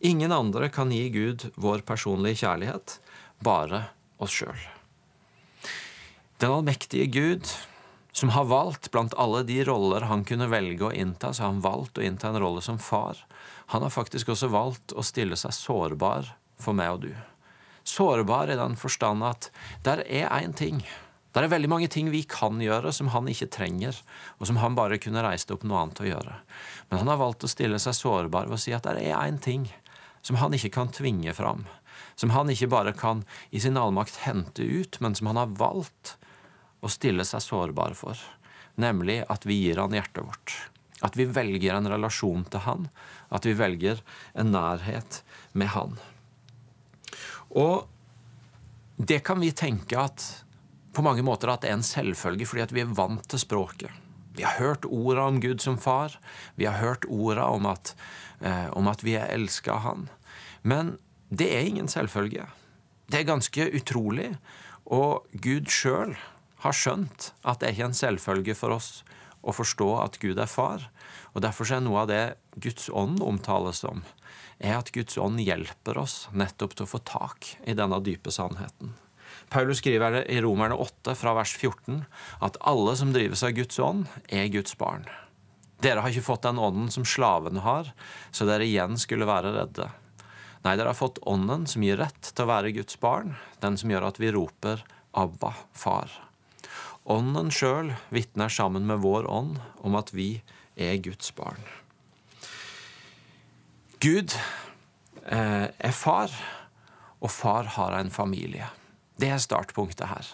Ingen 0.00 0.32
andre 0.32 0.68
kan 0.68 0.92
gi 0.94 1.08
Gud 1.10 1.48
vår 1.58 1.82
personlige 1.82 2.44
kjærlighet, 2.44 3.00
bare 3.42 3.88
oss 4.22 4.36
sjøl. 4.36 4.60
Den 6.38 6.52
allmektige 6.54 7.08
Gud, 7.10 7.48
som 8.14 8.30
har 8.30 8.46
valgt 8.46 8.92
blant 8.94 9.16
alle 9.18 9.42
de 9.46 9.56
roller 9.66 10.06
han 10.06 10.22
kunne 10.26 10.46
velge 10.52 10.86
å 10.86 10.92
innta, 10.94 11.32
så 11.34 11.42
har 11.42 11.50
han 11.50 11.64
valgt 11.64 11.98
å 11.98 12.04
innta 12.06 12.30
en 12.30 12.38
rolle 12.38 12.62
som 12.62 12.78
far. 12.78 13.18
Han 13.74 13.82
har 13.82 13.90
faktisk 13.90 14.30
også 14.30 14.52
valgt 14.54 14.94
å 14.94 15.02
stille 15.02 15.36
seg 15.36 15.56
sårbar 15.56 16.30
for 16.62 16.78
meg 16.78 16.94
og 16.94 17.02
du. 17.08 17.10
Sårbar 17.82 18.54
i 18.54 18.58
den 18.60 18.78
forstand 18.78 19.26
at 19.26 19.50
der 19.82 20.04
er 20.06 20.30
én 20.30 20.54
ting 20.54 20.82
Der 21.34 21.44
er 21.44 21.50
veldig 21.52 21.68
mange 21.68 21.88
ting 21.92 22.08
vi 22.10 22.22
kan 22.24 22.56
gjøre 22.58 22.90
som 22.92 23.10
han 23.12 23.28
ikke 23.28 23.50
trenger, 23.52 23.94
og 24.40 24.48
som 24.48 24.56
han 24.58 24.74
bare 24.74 24.96
kunne 24.98 25.22
reist 25.22 25.50
opp 25.54 25.62
noe 25.62 25.82
annet 25.82 26.00
å 26.00 26.06
gjøre. 26.08 26.38
Men 26.88 27.02
han 27.02 27.10
har 27.12 27.20
valgt 27.20 27.44
å 27.44 27.50
stille 27.52 27.78
seg 27.78 27.94
sårbar 27.94 28.48
ved 28.48 28.56
å 28.56 28.58
si 28.58 28.72
at 28.74 28.88
det 28.88 29.04
er 29.04 29.20
én 29.20 29.36
ting 29.38 29.68
som 30.28 30.36
han 30.36 30.52
ikke 30.52 30.74
kan 30.74 30.90
tvinge 30.92 31.32
fram, 31.32 31.62
som 32.20 32.34
han 32.34 32.50
ikke 32.52 32.68
bare 32.68 32.92
kan 32.92 33.22
i 33.48 33.62
sin 33.64 33.78
allmakt 33.80 34.20
hente 34.26 34.60
ut, 34.60 34.98
men 35.00 35.14
som 35.16 35.30
han 35.30 35.40
har 35.40 35.54
valgt 35.56 36.18
å 36.84 36.90
stille 36.92 37.24
seg 37.24 37.40
sårbar 37.40 37.96
for, 37.96 38.20
nemlig 38.76 39.22
at 39.32 39.46
vi 39.48 39.56
gir 39.62 39.80
han 39.80 39.96
hjertet 39.96 40.26
vårt. 40.26 40.56
At 41.00 41.16
vi 41.16 41.24
velger 41.30 41.78
en 41.78 41.88
relasjon 41.88 42.44
til 42.52 42.60
han, 42.66 42.90
at 43.32 43.48
vi 43.48 43.54
velger 43.56 44.02
en 44.36 44.52
nærhet 44.52 45.22
med 45.56 45.72
han. 45.72 45.96
Og 47.48 47.88
det 49.00 49.22
kan 49.24 49.40
vi 49.40 49.54
tenke 49.56 49.96
at 49.96 50.26
på 50.92 51.06
mange 51.06 51.24
måter 51.24 51.54
at 51.54 51.64
det 51.64 51.72
er 51.72 51.78
en 51.78 51.86
selvfølge, 51.86 52.50
fordi 52.50 52.66
at 52.66 52.76
vi 52.76 52.84
er 52.84 52.92
vant 53.00 53.24
til 53.30 53.40
språket. 53.40 54.04
Vi 54.36 54.44
har 54.44 54.60
hørt 54.60 54.84
orda 54.84 55.24
om 55.32 55.40
Gud 55.40 55.64
som 55.64 55.80
far. 55.80 56.18
Vi 56.54 56.68
har 56.68 56.76
hørt 56.78 57.08
orda 57.08 57.48
om, 57.48 57.64
eh, 57.66 58.68
om, 58.76 58.88
at 58.92 59.02
vi 59.02 59.16
er 59.16 59.32
elska 59.34 59.72
av 59.72 59.80
Han. 59.86 60.08
Men 60.68 60.96
det 61.32 61.48
er 61.54 61.68
ingen 61.68 61.88
selvfølge. 61.88 62.46
Det 63.08 63.22
er 63.22 63.28
ganske 63.28 63.68
utrolig. 63.78 64.32
Og 64.84 65.24
Gud 65.32 65.68
sjøl 65.72 66.14
har 66.64 66.76
skjønt 66.76 67.32
at 67.44 67.60
det 67.60 67.68
er 67.68 67.76
ikke 67.76 67.88
en 67.90 67.96
selvfølge 67.96 68.56
for 68.58 68.76
oss 68.76 68.90
å 69.40 69.54
forstå 69.54 69.88
at 70.02 70.18
Gud 70.20 70.40
er 70.40 70.50
far. 70.50 70.88
Og 71.32 71.42
Derfor 71.44 71.70
er 71.72 71.84
noe 71.84 72.04
av 72.04 72.10
det 72.10 72.22
Guds 72.58 72.88
ånd 72.90 73.22
omtales 73.24 73.84
som, 73.84 74.02
er 74.58 74.80
at 74.80 74.90
Guds 74.92 75.18
ånd 75.20 75.40
hjelper 75.40 76.00
oss 76.00 76.26
nettopp 76.34 76.74
til 76.74 76.88
å 76.88 76.90
få 76.90 77.02
tak 77.06 77.52
i 77.64 77.76
denne 77.78 78.00
dype 78.04 78.32
sannheten. 78.34 78.96
Paulus 79.52 79.80
skriver 79.80 80.24
i 80.28 80.40
Romerne 80.44 80.76
8 80.76 81.14
fra 81.16 81.32
vers 81.38 81.54
14 81.54 82.02
at 82.44 82.58
alle 82.68 82.96
som 82.98 83.14
drives 83.14 83.44
av 83.46 83.54
Guds 83.56 83.78
ånd, 83.80 84.08
er 84.28 84.50
Guds 84.52 84.74
barn. 84.80 85.06
Dere 85.84 86.02
har 86.02 86.10
ikke 86.10 86.26
fått 86.26 86.44
den 86.48 86.58
ånden 86.58 86.90
som 86.90 87.06
slavene 87.06 87.62
har, 87.62 87.92
så 88.34 88.48
dere 88.48 88.66
igjen 88.66 88.98
skulle 88.98 89.28
være 89.28 89.54
redde. 89.54 89.86
Nei, 90.64 90.74
dere 90.74 90.90
har 90.90 90.98
fått 90.98 91.20
ånden 91.28 91.66
som 91.70 91.84
gir 91.84 92.00
rett 92.00 92.32
til 92.32 92.44
å 92.44 92.50
være 92.50 92.72
Guds 92.76 92.98
barn, 93.00 93.36
den 93.62 93.78
som 93.78 93.92
gjør 93.92 94.08
at 94.10 94.18
vi 94.22 94.32
roper 94.34 94.82
Abba, 95.16 95.54
far. 95.72 96.10
Ånden 97.08 97.52
sjøl 97.54 97.94
vitner 98.12 98.52
sammen 98.52 98.84
med 98.88 99.00
vår 99.00 99.28
ånd 99.30 99.60
om 99.86 99.96
at 99.96 100.12
vi 100.12 100.42
er 100.76 100.98
Guds 101.02 101.30
barn. 101.36 101.62
Gud 103.98 104.34
eh, 105.26 105.66
er 105.72 105.94
far, 105.96 106.34
og 107.18 107.32
far 107.34 107.70
har 107.78 107.96
en 107.98 108.12
familie. 108.14 108.68
Det 109.18 109.32
er 109.32 109.40
startpunktet 109.42 110.10
her. 110.10 110.28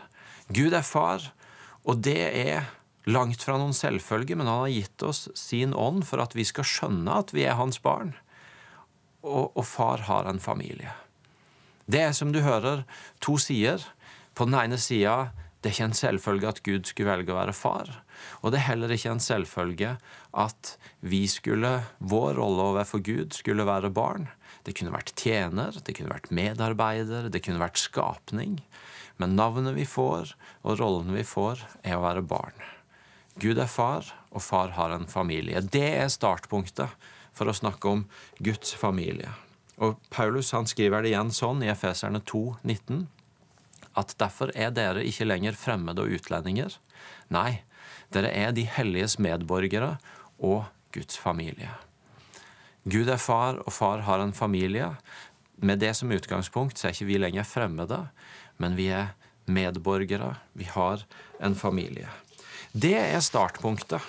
Gud 0.53 0.75
er 0.77 0.85
far, 0.85 1.31
og 1.85 2.03
det 2.05 2.21
er 2.21 2.67
langt 3.09 3.45
fra 3.45 3.57
noen 3.61 3.77
selvfølge, 3.77 4.37
men 4.37 4.49
han 4.51 4.67
har 4.67 4.75
gitt 4.75 5.07
oss 5.07 5.29
sin 5.39 5.73
ånd 5.73 6.05
for 6.09 6.21
at 6.25 6.37
vi 6.37 6.45
skal 6.49 6.67
skjønne 6.69 7.21
at 7.23 7.33
vi 7.37 7.47
er 7.49 7.57
hans 7.61 7.81
barn. 7.85 8.13
Og, 9.25 9.55
og 9.57 9.65
far 9.65 10.05
har 10.09 10.29
en 10.29 10.41
familie. 10.43 10.93
Det 11.89 12.01
er, 12.01 12.13
som 12.17 12.33
du 12.33 12.43
hører, 12.45 12.85
to 13.25 13.37
sider. 13.41 13.83
På 14.37 14.47
den 14.49 14.57
ene 14.59 14.79
sida 14.81 15.33
det 15.65 15.71
er 15.71 15.77
ikke 15.79 15.89
en 15.89 15.97
selvfølge 15.97 16.49
at 16.51 16.59
Gud 16.61 16.89
skulle 16.89 17.09
velge 17.09 17.33
å 17.33 17.39
være 17.39 17.55
far. 17.57 17.89
Og 18.45 18.53
det 18.53 18.59
er 18.59 18.67
heller 18.67 18.93
ikke 18.93 19.15
en 19.15 19.23
selvfølge 19.23 19.95
at 20.37 20.73
vi 21.01 21.23
skulle, 21.31 21.71
vår 22.05 22.37
rolle 22.37 22.67
overfor 22.75 23.01
Gud 23.01 23.33
skulle 23.33 23.65
være 23.65 23.89
barn. 23.97 24.27
Det 24.69 24.75
kunne 24.77 24.93
vært 24.93 25.15
tjener, 25.17 25.73
det 25.73 25.97
kunne 25.97 26.13
vært 26.13 26.29
medarbeider, 26.37 27.31
det 27.33 27.41
kunne 27.47 27.63
vært 27.65 27.81
skapning. 27.81 28.59
Men 29.17 29.39
navnet 29.39 29.73
vi 29.79 29.89
får, 29.89 30.35
og 30.69 30.81
rollen 30.83 31.17
vi 31.17 31.25
får, 31.25 31.65
er 31.81 31.97
å 31.97 32.05
være 32.05 32.27
barn. 32.29 32.61
Gud 33.41 33.57
er 33.57 33.71
far, 33.71 34.13
og 34.37 34.45
far 34.45 34.77
har 34.77 34.93
en 34.93 35.09
familie. 35.09 35.65
Det 35.65 35.87
er 35.97 36.13
startpunktet 36.13 36.93
for 37.35 37.51
å 37.51 37.57
snakke 37.57 37.91
om 37.91 38.05
Guds 38.39 38.75
familie. 38.79 39.33
Og 39.83 39.99
Paulus 40.15 40.53
han 40.55 40.69
skriver 40.71 41.03
det 41.03 41.13
igjen 41.13 41.33
sånn 41.35 41.65
i 41.65 41.71
Efeserne 41.73 42.23
2, 42.23 42.45
19, 42.63 43.07
at 43.99 44.15
derfor 44.19 44.51
er 44.59 44.73
dere 44.75 45.05
ikke 45.07 45.27
lenger 45.27 45.59
fremmede 45.59 46.03
og 46.03 46.15
utlendinger. 46.17 46.79
Nei, 47.35 47.65
dere 48.15 48.31
er 48.31 48.55
de 48.55 48.67
helliges 48.71 49.19
medborgere 49.23 49.97
og 50.39 50.65
Guds 50.95 51.19
familie. 51.19 51.73
Gud 52.85 53.09
er 53.09 53.21
far, 53.23 53.63
og 53.65 53.73
far 53.73 54.05
har 54.07 54.21
en 54.21 54.35
familie. 54.37 54.93
Med 55.57 55.81
det 55.81 55.95
som 55.97 56.13
utgangspunkt 56.13 56.79
så 56.79 56.89
er 56.89 56.97
ikke 56.97 57.09
vi 57.09 57.21
lenger 57.23 57.47
fremmede, 57.49 58.01
men 58.61 58.77
vi 58.79 58.91
er 58.93 59.15
medborgere. 59.47 60.35
Vi 60.53 60.69
har 60.69 61.07
en 61.41 61.57
familie. 61.59 62.11
Det 62.75 62.97
er 62.99 63.23
startpunktet 63.23 64.03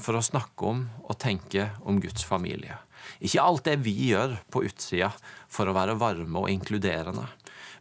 for 0.00 0.16
å 0.16 0.24
snakke 0.24 0.70
om 0.70 0.84
og 1.06 1.18
tenke 1.20 1.70
om 1.86 2.00
Guds 2.02 2.24
familie. 2.26 2.78
Ikke 3.20 3.42
alt 3.42 3.66
det 3.68 3.78
vi 3.84 3.94
gjør 4.10 4.38
på 4.52 4.64
utsida 4.68 5.10
for 5.50 5.68
å 5.68 5.76
være 5.76 5.98
varme 6.00 6.42
og 6.42 6.50
inkluderende, 6.52 7.26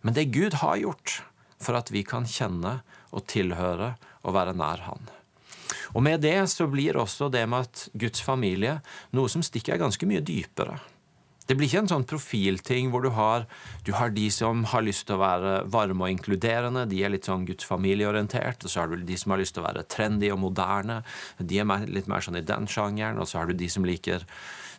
men 0.02 0.16
det 0.16 0.32
Gud 0.36 0.60
har 0.62 0.80
gjort 0.80 1.20
for 1.60 1.76
at 1.80 1.92
vi 1.92 2.06
kan 2.08 2.28
kjenne 2.28 2.80
og 3.12 3.26
tilhøre 3.28 3.94
og 4.24 4.36
være 4.36 4.56
nær 4.58 4.86
Han. 4.88 5.10
Og 5.94 6.04
med 6.06 6.22
det 6.24 6.38
så 6.52 6.68
blir 6.70 6.98
også 6.98 7.30
det 7.34 7.44
med 7.50 7.68
at 7.68 7.88
Guds 7.98 8.22
familie 8.24 8.80
noe 9.16 9.30
som 9.32 9.44
stikker 9.46 9.80
ganske 9.82 10.06
mye 10.10 10.24
dypere. 10.26 10.78
Det 11.50 11.56
blir 11.58 11.66
ikke 11.66 11.80
en 11.82 11.90
sånn 11.90 12.06
profilting 12.06 12.92
hvor 12.94 13.02
du 13.02 13.10
har, 13.16 13.48
du 13.82 13.90
har 13.98 14.12
de 14.14 14.28
som 14.30 14.62
har 14.70 14.84
lyst 14.86 15.08
til 15.10 15.16
å 15.16 15.24
være 15.24 15.54
varme 15.74 16.06
og 16.06 16.14
inkluderende, 16.14 16.84
de 16.86 17.00
er 17.02 17.10
litt 17.10 17.26
sånn 17.26 17.48
gudsfamilieorientert. 17.48 18.62
Og 18.62 18.70
så 18.70 18.84
har 18.84 18.92
du 18.92 19.02
de 19.02 19.18
som 19.18 19.34
har 19.34 19.42
lyst 19.42 19.56
til 19.58 19.64
å 19.64 19.66
være 19.66 19.88
trendy 19.90 20.30
og 20.30 20.38
moderne, 20.44 21.00
de 21.42 21.58
er 21.64 21.90
litt 21.90 22.12
mer 22.12 22.22
sånn 22.22 22.38
i 22.38 22.46
den 22.46 22.70
sjangeren. 22.70 23.18
Og 23.18 23.32
så 23.32 23.42
har 23.42 23.50
du 23.50 23.58
de 23.58 23.72
som 23.74 23.88
liker 23.88 24.28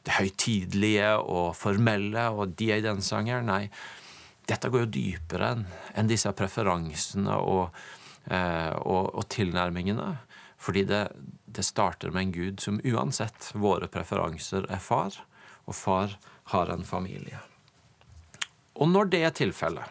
det 0.06 0.14
høytidelige 0.14 1.10
og 1.18 1.56
formelle, 1.58 2.28
og 2.30 2.54
de 2.54 2.70
er 2.70 2.84
i 2.84 2.86
den 2.86 3.02
sjangeren. 3.02 3.50
Nei, 3.50 3.66
dette 4.46 4.70
går 4.70 4.86
jo 4.86 4.94
dypere 4.94 5.52
enn 5.98 6.10
disse 6.10 6.30
preferansene 6.38 7.34
og, 7.50 7.82
eh, 8.30 8.72
og, 8.78 9.10
og 9.10 9.26
tilnærmingene. 9.34 10.12
Fordi 10.60 10.86
det, 10.86 11.04
det, 11.50 11.66
starter 11.66 12.14
med 12.14 12.28
en 12.28 12.32
Gud 12.38 12.62
som 12.62 12.78
uansett 12.84 13.50
våre 13.58 13.90
preferanser 13.90 14.70
er 14.70 14.82
far, 14.84 15.18
og 15.66 15.74
far 15.76 16.20
har 16.52 16.72
en 16.72 16.84
familie. 16.84 17.40
Og 18.80 18.88
når 18.88 19.10
det 19.12 19.22
er 19.26 19.34
tilfellet, 19.36 19.84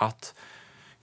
at 0.00 0.32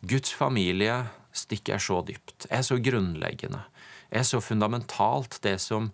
Guds 0.02 0.34
familie 0.34 1.06
stikker 1.38 1.82
så 1.82 2.02
dypt, 2.06 2.48
er 2.50 2.64
så 2.66 2.80
grunnleggende, 2.82 3.62
er 4.10 4.26
så 4.26 4.42
fundamentalt 4.42 5.40
det 5.44 5.58
som, 5.62 5.92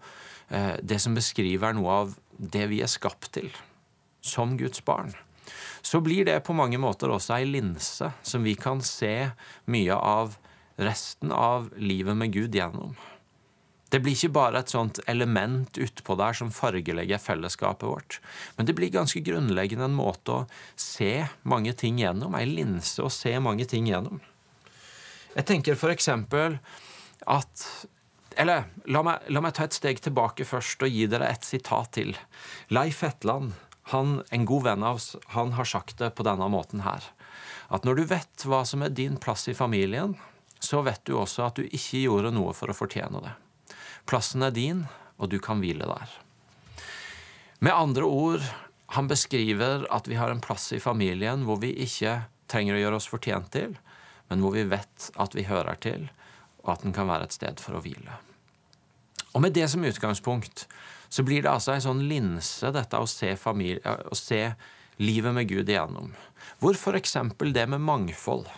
eh, 0.49 0.75
det 0.81 1.01
som 1.01 1.15
beskriver 1.15 1.73
noe 1.73 1.91
av 1.91 2.15
det 2.37 2.67
vi 2.69 2.81
er 2.81 2.91
skapt 2.91 3.31
til 3.33 3.51
som 4.21 4.57
Guds 4.57 4.83
barn, 4.85 5.13
så 5.81 5.99
blir 6.01 6.25
det 6.25 6.43
på 6.43 6.55
mange 6.55 6.79
måter 6.79 7.11
også 7.11 7.35
ei 7.37 7.45
linse 7.45 8.13
som 8.23 8.43
vi 8.43 8.55
kan 8.55 8.81
se 8.81 9.31
mye 9.65 9.93
av 9.93 10.37
resten 10.77 11.31
av 11.31 11.69
livet 11.77 12.15
med 12.17 12.31
Gud 12.31 12.55
gjennom. 12.55 12.95
Det 13.93 13.99
blir 14.01 14.15
ikke 14.17 14.33
bare 14.33 14.63
et 14.63 14.71
sånt 14.73 14.97
element 15.05 15.77
utpå 15.77 16.15
der 16.17 16.33
som 16.33 16.49
fargelegger 16.49 17.21
fellesskapet 17.21 17.85
vårt, 17.85 18.15
men 18.57 18.65
det 18.65 18.73
blir 18.73 18.89
ganske 18.89 19.21
grunnleggende 19.21 19.85
en 19.85 19.97
måte 19.97 20.33
å 20.33 20.45
se 20.79 21.27
mange 21.45 21.75
ting 21.77 21.99
gjennom, 22.01 22.33
ei 22.33 22.47
linse 22.49 23.03
å 23.05 23.11
se 23.13 23.35
mange 23.37 23.67
ting 23.69 23.85
gjennom. 23.91 24.17
Jeg 25.35 25.45
tenker 25.49 25.77
for 25.77 25.93
eksempel 25.93 26.57
at 27.29 27.67
Eller 28.33 28.63
la 28.89 29.03
meg, 29.05 29.27
la 29.29 29.43
meg 29.45 29.53
ta 29.53 29.67
et 29.67 29.75
steg 29.77 29.99
tilbake 30.01 30.41
først 30.41 30.81
og 30.81 30.89
gi 30.89 31.03
dere 31.05 31.27
et 31.29 31.43
sitat 31.45 31.91
til. 31.93 32.15
Leif 32.73 33.03
Hetland, 33.05 33.51
han, 33.91 34.23
en 34.33 34.47
god 34.49 34.63
venn 34.65 34.85
av 34.89 34.97
oss, 34.97 35.11
han 35.35 35.53
har 35.53 35.69
sagt 35.69 35.99
det 35.99 36.09
på 36.17 36.25
denne 36.25 36.47
måten 36.49 36.81
her. 36.81 37.05
At 37.69 37.85
når 37.85 38.01
du 38.01 38.03
vet 38.09 38.47
hva 38.49 38.63
som 38.65 38.81
er 38.81 38.89
din 38.89 39.19
plass 39.21 39.45
i 39.53 39.53
familien, 39.53 40.17
så 40.57 40.81
vet 40.81 41.05
du 41.05 41.13
også 41.13 41.45
at 41.45 41.61
du 41.61 41.69
ikke 41.69 42.01
gjorde 42.07 42.33
noe 42.33 42.57
for 42.57 42.73
å 42.73 42.77
fortjene 42.77 43.21
det. 43.21 43.35
Plassen 44.09 44.43
er 44.43 44.53
din, 44.55 44.83
og 45.17 45.31
du 45.31 45.39
kan 45.39 45.61
hvile 45.63 45.87
der. 45.87 46.11
Med 47.63 47.71
andre 47.71 48.03
ord, 48.03 48.43
han 48.93 49.07
beskriver 49.07 49.87
at 49.93 50.09
vi 50.09 50.19
har 50.19 50.33
en 50.33 50.43
plass 50.43 50.71
i 50.75 50.81
familien 50.83 51.45
hvor 51.47 51.61
vi 51.61 51.71
ikke 51.85 52.23
trenger 52.51 52.75
å 52.75 52.81
gjøre 52.81 52.99
oss 52.99 53.09
fortjent 53.09 53.49
til, 53.53 53.77
men 54.29 54.43
hvor 54.43 54.53
vi 54.55 54.65
vet 54.67 55.09
at 55.19 55.35
vi 55.37 55.47
hører 55.47 55.79
til, 55.81 56.09
og 56.63 56.75
at 56.75 56.83
den 56.85 56.95
kan 56.95 57.09
være 57.09 57.29
et 57.29 57.35
sted 57.35 57.63
for 57.63 57.77
å 57.77 57.83
hvile. 57.83 58.19
Og 59.33 59.41
med 59.41 59.55
det 59.55 59.65
som 59.71 59.85
utgangspunkt 59.85 60.67
så 61.13 61.23
blir 61.25 61.43
det 61.45 61.51
altså 61.51 61.73
ei 61.73 61.81
sånn 61.83 62.03
linse, 62.09 62.69
dette 62.73 62.99
å 62.99 63.09
se, 63.09 63.33
familie, 63.39 63.81
å 63.85 64.17
se 64.17 64.43
livet 65.01 65.33
med 65.33 65.49
Gud 65.49 65.69
igjennom. 65.69 66.13
Hvor 66.61 66.77
f.eks. 66.77 67.17
det 67.53 67.65
med 67.69 67.81
mangfold 67.81 68.49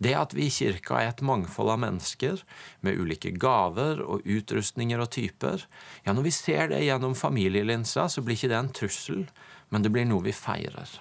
det 0.00 0.14
at 0.16 0.32
vi 0.36 0.46
i 0.48 0.52
kirka 0.52 0.96
er 0.96 1.10
et 1.10 1.22
mangfold 1.24 1.74
av 1.74 1.82
mennesker 1.82 2.40
med 2.86 2.96
ulike 2.96 3.34
gaver 3.36 4.00
og 4.00 4.24
utrustninger 4.24 5.02
og 5.02 5.12
typer, 5.12 5.66
ja, 6.06 6.14
når 6.16 6.24
vi 6.24 6.32
ser 6.34 6.72
det 6.72 6.80
gjennom 6.86 7.16
familielinsa, 7.18 8.08
så 8.08 8.24
blir 8.24 8.38
ikke 8.38 8.52
det 8.52 8.58
en 8.62 8.74
trussel, 8.80 9.26
men 9.68 9.84
det 9.84 9.92
blir 9.92 10.08
noe 10.08 10.24
vi 10.24 10.34
feirer. 10.34 10.96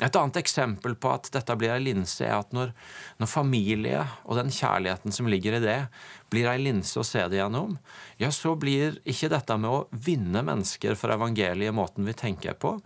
Et 0.00 0.16
annet 0.16 0.38
eksempel 0.40 0.94
på 0.96 1.10
at 1.12 1.28
dette 1.34 1.54
blir 1.60 1.74
ei 1.74 1.82
linse, 1.82 2.24
er 2.24 2.38
at 2.38 2.54
når, 2.56 2.72
når, 3.20 3.28
familie 3.28 4.02
og 4.24 4.38
den 4.38 4.52
kjærligheten 4.54 5.12
som 5.12 5.28
ligger 5.28 5.58
i 5.58 5.62
det, 5.64 5.80
blir 6.32 6.48
ei 6.48 6.58
linse 6.62 6.96
å 6.98 7.06
se 7.06 7.26
det 7.28 7.38
gjennom, 7.38 7.76
ja, 8.20 8.32
så 8.32 8.56
blir 8.58 8.98
ikke 9.04 9.30
dette 9.32 9.58
med 9.60 9.70
å 9.70 9.82
vinne 9.92 10.42
mennesker 10.46 10.96
for 10.96 11.12
evangeliet 11.12 11.76
måten 11.76 12.08
vi 12.08 12.16
tenker 12.16 12.56
på, 12.56 12.78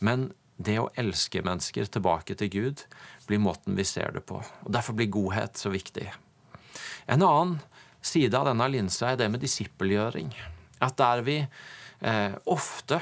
men 0.00 0.30
det 0.62 0.78
å 0.80 0.90
elske 0.98 1.42
mennesker 1.44 1.88
tilbake 1.92 2.36
til 2.38 2.50
Gud 2.52 2.84
blir 3.32 3.40
måten 3.42 3.78
vi 3.78 3.86
ser 3.88 4.12
det 4.12 4.26
på. 4.28 4.42
Og 4.44 4.72
Derfor 4.72 4.96
blir 4.98 5.10
godhet 5.12 5.56
så 5.56 5.72
viktig. 5.72 6.10
En 7.10 7.24
annen 7.24 7.56
side 8.04 8.36
av 8.36 8.50
denne 8.50 8.68
linsa 8.68 9.12
er 9.12 9.18
det 9.20 9.30
med 9.32 9.42
disippelgjøring. 9.42 10.32
At 10.82 10.98
der 11.00 11.24
vi 11.24 11.38
eh, 11.40 12.36
ofte 12.50 13.00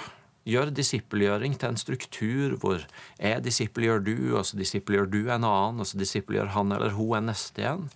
gjør 0.49 0.73
disippelgjøring 0.75 1.57
til 1.61 1.73
en 1.73 1.81
struktur 1.81 2.57
hvor 2.61 2.85
jeg 3.19 3.45
disippelgjør 3.45 4.03
du, 4.05 4.17
og 4.39 4.47
så 4.49 4.61
disippelgjør 4.61 5.11
du 5.13 5.21
en 5.27 5.45
annen, 5.45 5.83
og 5.83 5.89
så 5.89 6.01
disippelgjør 6.01 6.55
han 6.57 6.73
eller 6.77 6.97
hun 6.97 7.19
en 7.19 7.31
neste 7.33 7.65
igjen, 7.65 7.87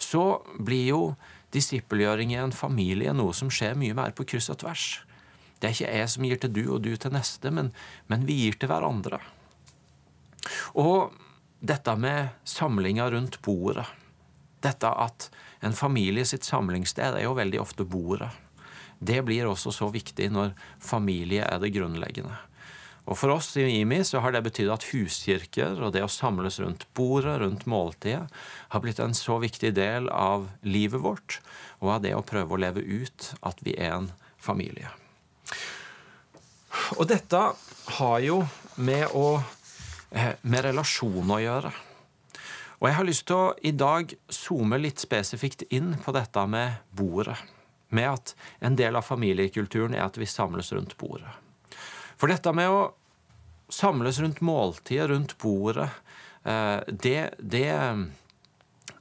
så 0.00 0.40
blir 0.56 0.86
jo 0.88 1.02
disippelgjøring 1.54 2.32
i 2.32 2.40
en 2.40 2.54
familie 2.54 3.12
noe 3.16 3.34
som 3.36 3.50
skjer 3.52 3.78
mye 3.78 3.96
mer 3.96 4.14
på 4.16 4.26
kryss 4.32 4.50
og 4.52 4.60
tvers. 4.62 4.86
Det 5.60 5.68
er 5.68 5.74
ikke 5.76 5.96
jeg 5.98 6.12
som 6.14 6.24
gir 6.24 6.40
til 6.40 6.54
du 6.56 6.62
og 6.76 6.84
du 6.86 6.94
til 6.96 7.12
neste, 7.12 7.52
men, 7.52 7.68
men 8.08 8.24
vi 8.28 8.38
gir 8.46 8.56
til 8.56 8.70
hverandre. 8.70 9.20
Og 10.80 11.10
dette 11.60 11.96
med 11.96 12.28
samlinga 12.44 13.10
rundt 13.12 13.40
bordet, 13.44 13.86
dette 14.64 14.88
at 14.88 15.30
en 15.64 15.76
familie 15.76 16.24
sitt 16.28 16.44
samlingssted 16.44 17.16
er 17.16 17.24
jo 17.24 17.36
veldig 17.36 17.60
ofte 17.60 17.84
bordet, 17.88 18.30
det 19.00 19.22
blir 19.24 19.48
også 19.48 19.72
så 19.72 19.88
viktig 19.92 20.28
når 20.32 20.52
familie 20.84 21.46
er 21.48 21.60
det 21.62 21.72
grunnleggende. 21.72 22.36
Og 23.08 23.16
For 23.18 23.32
oss 23.32 23.48
i 23.58 23.64
IMI 23.80 24.02
så 24.04 24.20
har 24.22 24.34
det 24.34 24.44
betydd 24.44 24.70
at 24.70 24.84
huskirker 24.92 25.80
og 25.80 25.94
det 25.96 26.04
å 26.04 26.10
samles 26.12 26.60
rundt 26.62 26.84
bordet, 26.94 27.38
rundt 27.40 27.64
måltidet, 27.66 28.28
har 28.70 28.82
blitt 28.84 29.00
en 29.02 29.16
så 29.16 29.40
viktig 29.42 29.72
del 29.74 30.10
av 30.12 30.50
livet 30.62 31.00
vårt, 31.02 31.40
og 31.80 31.96
av 31.96 32.04
det 32.04 32.12
å 32.14 32.24
prøve 32.26 32.54
å 32.54 32.60
leve 32.60 32.84
ut 32.84 33.32
at 33.40 33.64
vi 33.64 33.74
er 33.80 33.96
en 33.96 34.10
familie. 34.38 34.92
Og 37.00 37.08
dette 37.10 37.40
har 37.96 38.18
jo 38.22 38.44
med, 38.76 39.08
å, 39.16 39.40
med 40.10 40.64
relasjon 40.66 41.30
å 41.30 41.40
gjøre. 41.42 41.72
Og 42.80 42.88
jeg 42.88 42.96
har 42.96 43.06
lyst 43.06 43.26
til 43.28 43.36
å 43.36 43.54
i 43.66 43.72
dag 43.76 44.12
zoome 44.32 44.78
litt 44.80 45.02
spesifikt 45.02 45.66
inn 45.68 45.92
på 46.00 46.14
dette 46.16 46.44
med 46.48 46.80
bordet. 46.96 47.36
Med 47.92 48.08
at 48.08 48.34
en 48.64 48.78
del 48.78 48.96
av 48.96 49.04
familiekulturen 49.04 49.96
er 49.96 50.06
at 50.06 50.16
vi 50.20 50.28
samles 50.30 50.72
rundt 50.72 50.96
bordet. 51.00 51.32
For 52.20 52.30
dette 52.30 52.52
med 52.56 52.70
å 52.72 52.80
samles 53.70 54.20
rundt 54.22 54.40
måltidet, 54.44 55.10
rundt 55.10 55.36
bordet, 55.42 55.90
eh, 56.44 56.80
det, 56.88 57.34
det 57.38 57.68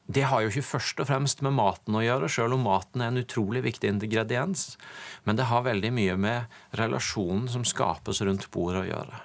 det 0.10 0.24
har 0.26 0.42
jo 0.42 0.50
ikke 0.50 0.66
først 0.66 1.02
og 1.04 1.06
fremst 1.06 1.44
med 1.46 1.54
maten 1.54 1.94
å 1.94 2.02
gjøre, 2.02 2.32
sjøl 2.34 2.56
om 2.56 2.64
maten 2.66 3.04
er 3.04 3.12
en 3.12 3.22
utrolig 3.22 3.62
viktig 3.62 3.92
ingrediens. 3.92 4.72
Men 5.24 5.38
det 5.38 5.46
har 5.52 5.68
veldig 5.68 5.92
mye 5.94 6.16
med 6.18 6.80
relasjonen 6.80 7.46
som 7.54 7.62
skapes 7.62 8.24
rundt 8.26 8.48
bordet 8.50 8.82
å 8.82 8.88
gjøre. 8.88 9.20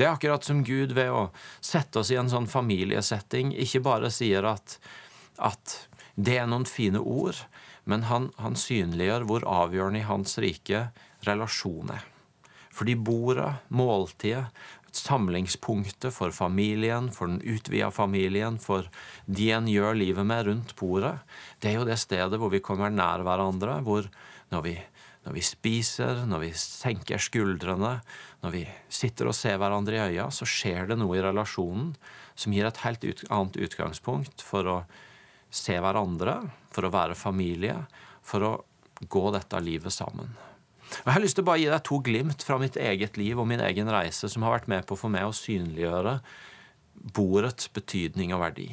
Det 0.00 0.06
er 0.06 0.14
akkurat 0.14 0.46
som 0.46 0.62
Gud 0.64 0.94
ved 0.96 1.10
å 1.12 1.26
sette 1.60 2.00
oss 2.00 2.08
i 2.08 2.16
en 2.16 2.30
sånn 2.32 2.46
familiesetting 2.48 3.50
ikke 3.52 3.82
bare 3.84 4.08
sier 4.08 4.46
at, 4.48 4.78
at 5.36 5.74
det 6.16 6.38
er 6.40 6.48
noen 6.48 6.64
fine 6.64 7.02
ord, 7.04 7.36
men 7.84 8.06
han, 8.08 8.30
han 8.40 8.56
synliggjør 8.56 9.26
hvor 9.28 9.44
avgjørende 9.44 10.00
i 10.00 10.06
hans 10.08 10.38
rike 10.40 10.86
relasjon 11.28 11.92
er. 11.92 12.06
Fordi 12.72 12.94
bordet, 12.96 13.50
måltidet, 13.76 14.46
samlingspunktet 14.96 16.16
for 16.16 16.32
familien, 16.32 17.12
for 17.12 17.28
den 17.28 17.44
utvida 17.44 17.92
familien, 17.92 18.56
for 18.56 18.88
de 19.28 19.50
en 19.52 19.68
gjør 19.68 20.00
livet 20.00 20.26
med 20.32 20.48
rundt 20.48 20.72
bordet. 20.80 21.18
Det 21.60 21.74
er 21.74 21.76
jo 21.76 21.84
det 21.92 22.00
stedet 22.00 22.40
hvor 22.40 22.56
vi 22.56 22.64
kommer 22.64 22.88
nær 22.88 23.20
hverandre, 23.26 23.82
hvor 23.84 24.08
når 24.48 24.64
vi, 24.64 24.78
når 25.26 25.36
vi 25.36 25.42
spiser, 25.44 26.22
når 26.28 26.44
vi 26.46 26.50
senker 26.56 27.20
skuldrene, 27.20 27.98
når 28.40 28.54
vi 28.54 28.64
sitter 28.88 29.28
og 29.28 29.36
ser 29.36 29.58
hverandre 29.60 29.98
i 29.98 30.02
øya, 30.14 30.30
så 30.32 30.48
skjer 30.48 30.88
det 30.90 30.96
noe 31.00 31.18
i 31.18 31.24
relasjonen 31.24 31.92
som 32.38 32.54
gir 32.56 32.68
et 32.68 32.80
helt 32.86 33.04
ut, 33.04 33.24
annet 33.28 33.58
utgangspunkt 33.60 34.44
for 34.44 34.68
å 34.70 34.78
se 35.52 35.76
hverandre, 35.82 36.38
for 36.72 36.86
å 36.86 36.92
være 36.94 37.18
familie, 37.18 37.76
for 38.24 38.46
å 38.46 38.52
gå 39.00 39.24
dette 39.34 39.60
livet 39.64 39.92
sammen. 39.92 40.32
Og 40.90 41.06
Jeg 41.06 41.14
har 41.14 41.22
lyst 41.22 41.38
til 41.38 41.44
å 41.44 41.50
bare 41.50 41.62
gi 41.62 41.68
deg 41.70 41.84
to 41.86 42.00
glimt 42.02 42.44
fra 42.46 42.58
mitt 42.58 42.78
eget 42.80 43.18
liv 43.20 43.38
og 43.38 43.48
min 43.50 43.62
egen 43.62 43.90
reise 43.92 44.28
som 44.30 44.42
har 44.46 44.56
vært 44.56 44.70
med 44.72 44.86
på 44.88 44.98
for 44.98 45.12
meg 45.12 45.28
å 45.28 45.36
synliggjøre 45.36 46.16
bordets 47.14 47.70
betydning 47.72 48.34
og 48.34 48.42
verdi. 48.42 48.68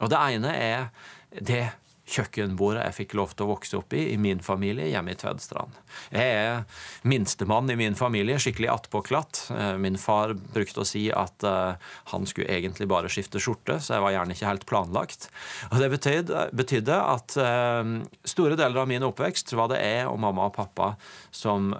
Og 0.00 0.10
Det 0.10 0.18
ene 0.18 0.54
er 0.54 0.88
det 1.34 1.66
kjøkkenbordet 2.08 2.82
jeg 2.86 2.96
fikk 3.02 3.14
lov 3.18 3.34
til 3.34 3.46
å 3.46 3.52
vokse 3.52 3.76
opp 3.78 3.94
i 3.96 4.08
i 4.14 4.16
min 4.20 4.40
familie 4.44 4.88
hjemme 4.88 5.12
i 5.12 5.18
Tvedstrand. 5.18 5.76
Jeg 6.14 6.36
er 6.38 6.82
minstemann 7.08 7.70
i 7.72 7.76
min 7.78 7.96
familie, 7.98 8.38
skikkelig 8.40 8.70
attpåklatt. 8.72 9.42
Eh, 9.54 9.74
min 9.80 9.98
far 10.00 10.34
brukte 10.54 10.82
å 10.82 10.88
si 10.88 11.08
at 11.12 11.44
uh, 11.46 11.76
han 12.12 12.26
skulle 12.28 12.50
egentlig 12.54 12.88
bare 12.90 13.10
skifte 13.12 13.42
skjorte, 13.42 13.78
så 13.82 13.96
jeg 13.96 14.04
var 14.04 14.14
gjerne 14.14 14.36
ikke 14.36 14.48
helt 14.48 14.66
planlagt. 14.68 15.28
Og 15.70 15.78
Det 15.82 15.90
betydde, 15.92 16.44
betydde 16.56 16.98
at 16.98 17.36
uh, 17.40 17.94
store 18.24 18.58
deler 18.58 18.82
av 18.82 18.90
min 18.90 19.06
oppvekst 19.06 19.52
var 19.58 19.72
det 19.72 19.82
jeg 19.82 20.08
og 20.08 20.20
mamma 20.22 20.48
og 20.48 20.56
pappa 20.56 20.94
som 21.34 21.70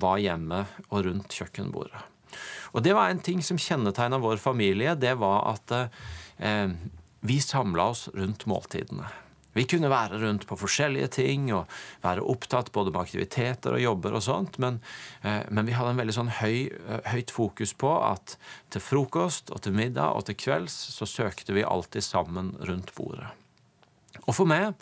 var 0.00 0.20
hjemme 0.22 0.60
og 0.90 1.04
rundt 1.06 1.34
kjøkkenbordet. 1.34 2.00
Og 2.74 2.82
det 2.84 2.94
var 2.96 3.10
en 3.10 3.22
ting 3.22 3.42
som 3.44 3.58
kjennetegna 3.60 4.18
vår 4.22 4.40
familie. 4.42 4.94
Det 4.98 5.14
var 5.20 5.46
at 5.52 5.74
vi 7.26 7.36
samla 7.42 7.88
oss 7.92 8.08
rundt 8.14 8.46
måltidene. 8.50 9.06
Vi 9.54 9.64
kunne 9.70 9.90
være 9.90 10.18
rundt 10.22 10.46
på 10.50 10.58
forskjellige 10.58 11.10
ting 11.20 11.46
og 11.54 11.70
være 12.02 12.24
opptatt 12.26 12.72
både 12.74 12.90
med 12.90 13.04
aktiviteter 13.04 13.76
og 13.76 13.84
jobber 13.84 14.16
og 14.18 14.24
sånt, 14.26 14.58
men, 14.62 14.80
eh, 15.22 15.44
men 15.50 15.68
vi 15.68 15.76
hadde 15.78 15.94
en 15.94 16.02
veldig 16.02 16.16
sånn 16.16 16.32
høy, 16.40 16.70
eh, 16.74 17.12
høyt 17.12 17.30
fokus 17.30 17.74
på 17.78 17.92
at 18.02 18.36
til 18.74 18.82
frokost 18.82 19.54
og 19.54 19.62
til 19.62 19.76
middag 19.76 20.18
og 20.18 20.26
til 20.26 20.38
kvelds 20.38 20.74
så 20.96 21.06
søkte 21.06 21.54
vi 21.54 21.62
alltid 21.62 22.02
sammen 22.02 22.54
rundt 22.66 22.94
bordet. 22.98 23.30
Og 24.26 24.34
for 24.34 24.48
meg 24.48 24.74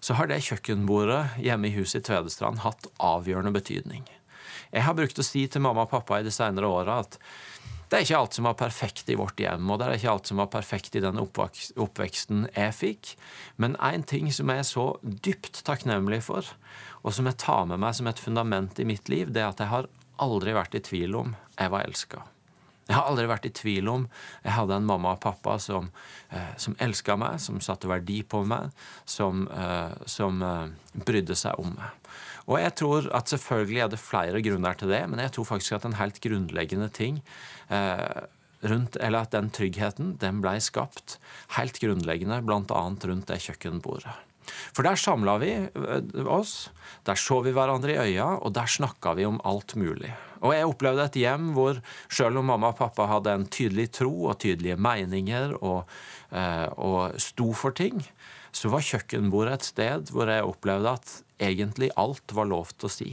så 0.00 0.14
har 0.14 0.28
det 0.30 0.44
kjøkkenbordet 0.46 1.40
hjemme 1.42 1.68
i 1.68 1.74
huset 1.74 2.04
i 2.04 2.06
Tvedestrand 2.12 2.62
hatt 2.62 2.86
avgjørende 3.02 3.52
betydning. 3.56 4.04
Jeg 4.72 4.84
har 4.86 4.96
brukt 4.98 5.18
å 5.18 5.26
si 5.26 5.46
til 5.48 5.64
mamma 5.64 5.86
og 5.86 5.92
pappa 5.92 6.20
i 6.20 6.26
de 6.26 6.32
senere 6.34 6.70
åra 6.70 7.00
at 7.04 7.18
det 7.88 7.96
er 7.96 8.04
ikke 8.04 8.18
alt 8.18 8.36
som 8.36 8.44
var 8.44 8.56
perfekt 8.60 9.08
i 9.08 9.16
vårt 9.16 9.38
hjem, 9.40 9.70
og 9.72 9.78
det 9.80 9.86
er 9.86 9.94
ikke 9.96 10.10
alt 10.12 10.28
som 10.28 10.40
var 10.42 10.50
perfekt 10.52 10.96
i 10.98 11.00
den 11.00 11.20
oppveksten 11.22 12.42
jeg 12.52 12.74
fikk. 12.76 13.12
Men 13.56 13.78
én 13.80 14.04
ting 14.04 14.28
som 14.34 14.52
jeg 14.52 14.60
er 14.60 14.68
så 14.68 14.84
dypt 15.00 15.62
takknemlig 15.64 16.20
for, 16.26 16.44
og 17.00 17.16
som 17.16 17.30
jeg 17.30 17.40
tar 17.40 17.64
med 17.70 17.80
meg 17.80 17.96
som 17.96 18.10
et 18.10 18.20
fundament 18.20 18.76
i 18.76 18.84
mitt 18.88 19.08
liv, 19.08 19.32
det 19.32 19.40
er 19.40 19.54
at 19.54 19.62
jeg 19.64 19.72
har 19.72 19.88
aldri 20.20 20.52
vært 20.52 20.76
i 20.76 20.84
tvil 20.84 21.16
om 21.16 21.32
jeg 21.56 21.72
var 21.72 21.88
elska. 21.88 22.26
Jeg 22.88 22.96
har 22.96 23.08
aldri 23.10 23.26
vært 23.28 23.48
i 23.48 23.52
tvil 23.52 23.88
om 23.92 24.04
jeg 24.44 24.54
hadde 24.54 24.76
en 24.76 24.86
mamma 24.88 25.14
og 25.16 25.20
pappa 25.20 25.58
som, 25.60 25.90
eh, 26.32 26.54
som 26.56 26.76
elska 26.80 27.16
meg, 27.20 27.40
som 27.40 27.60
satte 27.60 27.88
verdi 27.88 28.22
på 28.22 28.44
meg, 28.48 28.70
som, 29.04 29.46
eh, 29.48 29.92
som 30.06 30.42
eh, 30.42 30.68
brydde 30.96 31.36
seg 31.36 31.60
om 31.60 31.74
meg. 31.76 32.08
Og 32.48 32.56
jeg 32.62 32.74
tror 32.80 33.08
at 33.16 33.28
selvfølgelig 33.28 33.82
er 33.84 33.92
det 33.92 34.00
flere 34.00 34.40
grunner 34.44 34.78
til 34.80 34.92
det, 34.92 35.02
men 35.10 35.20
jeg 35.20 35.34
tror 35.36 35.50
faktisk 35.50 35.76
at 35.76 35.84
en 35.88 35.98
helt 35.98 36.20
grunnleggende 36.24 36.88
ting 36.88 37.20
eh, 37.68 38.22
rundt, 38.64 38.96
eller 39.00 39.26
at 39.26 39.34
den 39.36 39.50
tryggheten 39.54 40.16
den 40.22 40.40
ble 40.44 40.56
skapt 40.64 41.18
helt 41.58 41.76
grunnleggende 41.82 42.40
bl.a. 42.46 42.80
rundt 42.88 43.28
det 43.28 43.42
kjøkkenbordet. 43.44 44.16
For 44.48 44.86
der 44.86 44.96
samla 44.96 45.36
vi 45.42 45.52
eh, 45.68 46.24
oss, 46.24 46.70
der 47.04 47.20
så 47.20 47.42
vi 47.44 47.52
hverandre 47.56 47.94
i 47.94 48.00
øya, 48.14 48.30
og 48.40 48.56
der 48.56 48.70
snakka 48.70 49.12
vi 49.18 49.28
om 49.28 49.42
alt 49.44 49.76
mulig. 49.76 50.14
Og 50.40 50.54
jeg 50.54 50.70
opplevde 50.70 51.04
et 51.04 51.20
hjem 51.20 51.52
hvor 51.56 51.80
selv 52.08 52.40
om 52.40 52.48
mamma 52.48 52.72
og 52.72 52.78
pappa 52.78 53.08
hadde 53.10 53.34
en 53.34 53.46
tydelig 53.50 53.90
tro 53.98 54.12
og 54.30 54.38
tydelige 54.40 54.78
meninger 54.80 55.56
og, 55.58 55.88
eh, 56.32 56.66
og 56.80 57.18
sto 57.20 57.52
for 57.52 57.76
ting, 57.76 58.00
så 58.54 58.70
var 58.72 58.86
kjøkkenbordet 58.86 59.58
et 59.58 59.72
sted 59.74 60.12
hvor 60.14 60.30
jeg 60.30 60.46
opplevde 60.46 60.96
at 60.96 61.18
egentlig 61.38 61.90
alt 61.96 62.34
var 62.34 62.48
lov 62.50 62.74
til 62.76 62.88
å 62.88 62.92
si. 62.92 63.10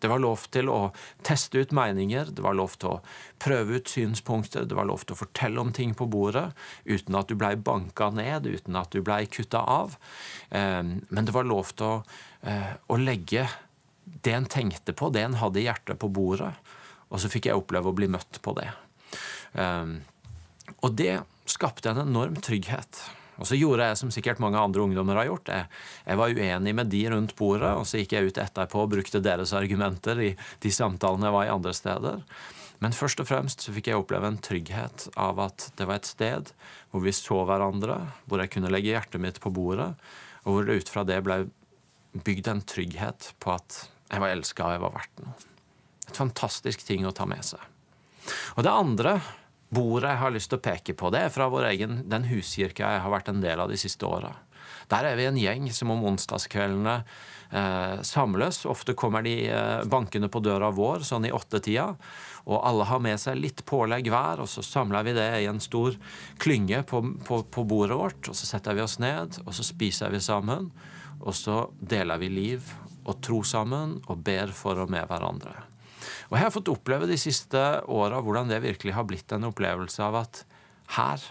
Det 0.00 0.08
var 0.08 0.20
lov 0.22 0.46
til 0.52 0.70
å 0.72 0.78
teste 1.26 1.60
ut 1.60 1.74
meninger, 1.76 2.30
det 2.32 2.44
var 2.44 2.56
lov 2.56 2.76
til 2.80 2.94
å 2.94 3.00
prøve 3.42 3.80
ut 3.80 3.90
synspunkter, 3.90 4.64
det 4.64 4.76
var 4.76 4.88
lov 4.88 5.04
til 5.04 5.12
å 5.12 5.20
fortelle 5.20 5.60
om 5.60 5.72
ting 5.76 5.92
på 5.96 6.08
bordet 6.08 6.46
uten 6.88 7.18
at 7.20 7.28
du 7.28 7.36
blei 7.36 7.52
banka 7.60 8.08
ned, 8.16 8.48
uten 8.48 8.78
at 8.80 8.94
du 8.94 9.02
blei 9.04 9.26
kutta 9.28 9.60
av. 9.60 9.98
Eh, 10.48 10.80
men 10.80 11.28
det 11.28 11.36
var 11.36 11.48
lov 11.48 11.74
til 11.76 11.86
å, 11.86 11.98
eh, 12.48 12.72
å 12.88 12.96
legge 12.96 13.44
det 14.24 14.34
en 14.34 14.48
tenkte 14.48 14.96
på, 14.96 15.12
det 15.12 15.26
en 15.26 15.36
hadde 15.40 15.60
i 15.60 15.68
hjertet, 15.68 16.00
på 16.00 16.08
bordet. 16.08 16.54
Og 17.10 17.20
så 17.20 17.28
fikk 17.28 17.50
jeg 17.50 17.60
oppleve 17.60 17.90
å 17.90 17.96
bli 17.96 18.08
møtt 18.08 18.40
på 18.40 18.56
det. 18.56 18.70
Eh, 19.52 19.96
og 20.80 20.96
det 20.96 21.20
skapte 21.50 21.92
en 21.92 22.06
enorm 22.06 22.40
trygghet. 22.40 23.04
Og 23.40 23.48
så 23.48 23.56
gjorde 23.56 23.88
jeg 23.88 23.96
som 23.96 24.12
sikkert 24.12 24.40
mange 24.42 24.60
andre 24.60 24.84
ungdommer 24.84 25.16
har 25.16 25.30
gjort. 25.30 25.48
Jeg, 25.48 25.68
jeg, 26.04 26.20
var 26.20 26.36
uenig 26.36 26.74
med 26.76 26.90
de 26.92 27.02
rundt 27.14 27.34
bordet, 27.38 27.72
og 27.72 27.86
så 27.88 28.02
gikk 28.02 28.14
jeg 28.16 28.30
ut 28.30 28.40
etterpå 28.42 28.84
og 28.84 28.90
brukte 28.92 29.22
deres 29.24 29.54
argumenter 29.56 30.20
i 30.20 30.30
de 30.60 30.72
samtalene 30.74 31.30
jeg 31.30 31.36
var 31.38 31.48
i 31.48 31.54
andre 31.54 31.74
steder. 31.76 32.24
Men 32.80 32.96
først 32.96 33.20
og 33.20 33.28
fremst 33.28 33.64
så 33.64 33.72
fikk 33.76 33.90
jeg 33.90 34.00
oppleve 34.00 34.28
en 34.28 34.40
trygghet 34.40 35.08
av 35.20 35.40
at 35.44 35.68
det 35.76 35.88
var 35.88 36.00
et 36.00 36.08
sted 36.08 36.52
hvor 36.92 37.04
vi 37.04 37.12
så 37.16 37.42
hverandre, 37.48 37.98
hvor 38.28 38.40
jeg 38.40 38.52
kunne 38.54 38.72
legge 38.72 38.92
hjertet 38.92 39.20
mitt 39.20 39.40
på 39.40 39.52
bordet, 39.52 39.92
og 40.44 40.54
hvor 40.54 40.68
det 40.68 40.80
ut 40.80 40.92
fra 40.92 41.04
det 41.08 41.20
ble 41.24 41.42
bygd 42.24 42.48
en 42.50 42.62
trygghet 42.64 43.32
på 43.40 43.52
at 43.54 43.82
jeg 44.10 44.22
var 44.22 44.32
elska 44.32 44.66
og 44.66 44.74
jeg 44.74 44.84
var 44.84 44.96
verdt 44.96 45.20
noe. 45.22 45.36
Et 46.08 46.16
fantastisk 46.18 46.82
ting 46.88 47.04
å 47.06 47.14
ta 47.14 47.28
med 47.28 47.44
seg. 47.46 47.60
Og 48.56 48.64
det 48.66 48.72
andre 48.72 49.20
bordet 49.70 50.10
jeg 50.12 50.22
har 50.22 50.34
lyst 50.34 50.50
til 50.52 50.60
å 50.60 50.64
peke 50.64 50.94
på, 50.98 51.10
det 51.14 51.24
er 51.26 51.34
fra 51.34 51.48
vår 51.50 51.70
egen, 51.72 52.00
den 52.10 52.28
huskirka 52.30 52.94
jeg 52.94 53.02
har 53.04 53.12
vært 53.12 53.30
en 53.32 53.42
del 53.42 53.62
av 53.62 53.70
de 53.70 53.78
siste 53.80 54.06
åra. 54.06 54.34
Der 54.90 55.06
er 55.06 55.18
vi 55.18 55.28
en 55.28 55.38
gjeng 55.38 55.68
som 55.74 55.92
om 55.94 56.02
onsdagskveldene 56.10 56.96
eh, 57.54 58.02
samles. 58.06 58.64
Ofte 58.66 58.96
kommer 58.98 59.22
de 59.22 59.34
eh, 59.46 59.84
bankende 59.90 60.30
på 60.32 60.42
døra 60.42 60.72
vår 60.74 61.06
sånn 61.06 61.28
i 61.28 61.32
åttetida. 61.34 61.92
Og 62.50 62.58
alle 62.66 62.88
har 62.88 63.02
med 63.04 63.20
seg 63.22 63.38
litt 63.38 63.62
pålegg 63.68 64.10
hver, 64.10 64.42
og 64.42 64.50
så 64.50 64.64
samler 64.66 65.06
vi 65.06 65.14
det 65.14 65.28
i 65.44 65.48
en 65.50 65.62
stor 65.62 65.94
klynge 66.42 66.82
på, 66.90 67.04
på, 67.26 67.42
på 67.46 67.66
bordet 67.70 68.00
vårt. 68.00 68.32
Og 68.32 68.38
så 68.38 68.50
setter 68.50 68.78
vi 68.78 68.82
oss 68.86 68.98
ned, 69.02 69.38
og 69.46 69.54
så 69.54 69.66
spiser 69.66 70.10
vi 70.10 70.22
sammen. 70.24 70.72
Og 71.20 71.36
så 71.36 71.66
deler 71.78 72.18
vi 72.18 72.32
liv 72.32 72.74
og 73.04 73.20
tro 73.22 73.44
sammen 73.46 74.00
og 74.08 74.24
ber 74.26 74.50
for 74.56 74.80
og 74.82 74.90
med 74.90 75.06
hverandre. 75.06 75.69
Og 76.30 76.36
jeg 76.38 76.46
har 76.46 76.54
fått 76.54 76.70
oppleve 76.72 77.08
de 77.10 77.18
siste 77.20 77.60
åra 77.90 78.20
hvordan 78.24 78.50
det 78.50 78.62
virkelig 78.64 78.96
har 78.96 79.06
blitt 79.08 79.32
en 79.36 79.48
opplevelse 79.50 80.02
av 80.04 80.20
at 80.22 80.44
her 80.96 81.24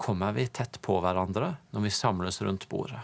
kommer 0.00 0.34
vi 0.34 0.46
tett 0.50 0.80
på 0.82 0.98
hverandre 1.02 1.54
når 1.74 1.86
vi 1.86 1.92
samles 1.94 2.40
rundt 2.42 2.68
bordet. 2.70 3.02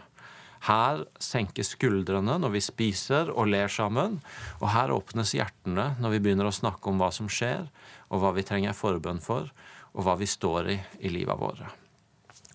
Her 0.67 1.07
senkes 1.23 1.73
skuldrene 1.73 2.37
når 2.43 2.53
vi 2.59 2.61
spiser 2.65 3.31
og 3.33 3.49
ler 3.49 3.71
sammen, 3.73 4.19
og 4.61 4.73
her 4.75 4.93
åpnes 4.93 5.33
hjertene 5.37 5.95
når 6.03 6.17
vi 6.17 6.23
begynner 6.27 6.51
å 6.51 6.55
snakke 6.55 6.91
om 6.91 7.01
hva 7.01 7.09
som 7.15 7.31
skjer, 7.33 7.65
og 8.13 8.21
hva 8.21 8.35
vi 8.37 8.45
trenger 8.45 8.77
forbønn 8.77 9.23
for, 9.25 9.49
og 9.97 10.05
hva 10.05 10.19
vi 10.21 10.29
står 10.29 10.75
i 10.75 10.77
i 11.01 11.13
livet 11.13 11.41
våre. 11.41 11.71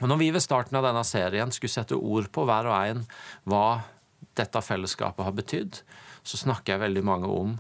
Og 0.04 0.10
Når 0.12 0.20
vi 0.20 0.32
ved 0.36 0.44
starten 0.44 0.76
av 0.78 0.84
denne 0.84 1.04
serien 1.08 1.52
skulle 1.56 1.72
sette 1.72 1.96
ord 1.96 2.28
på 2.36 2.44
hver 2.46 2.68
og 2.68 2.76
en 2.76 3.06
hva 3.48 3.86
dette 4.36 4.62
fellesskapet 4.62 5.24
har 5.24 5.36
betydd, 5.36 5.80
så 6.26 6.40
snakker 6.42 6.76
jeg 6.76 6.84
veldig 6.84 7.04
mange 7.08 7.32
om 7.32 7.56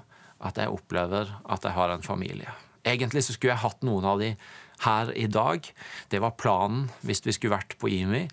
at 0.45 0.61
jeg 0.61 0.71
opplever 0.71 1.31
at 1.43 1.65
jeg 1.65 1.75
har 1.75 1.93
en 1.93 2.05
familie. 2.05 2.51
Egentlig 2.85 3.25
så 3.25 3.33
skulle 3.33 3.55
jeg 3.55 3.63
hatt 3.63 3.85
noen 3.85 4.05
av 4.05 4.21
de 4.21 4.35
her 4.83 5.11
i 5.17 5.25
dag. 5.31 5.65
Det 6.11 6.19
var 6.21 6.35
planen 6.37 6.89
hvis 7.05 7.23
vi 7.25 7.33
skulle 7.33 7.55
vært 7.55 7.77
på 7.81 7.89
IMI. 7.89 8.25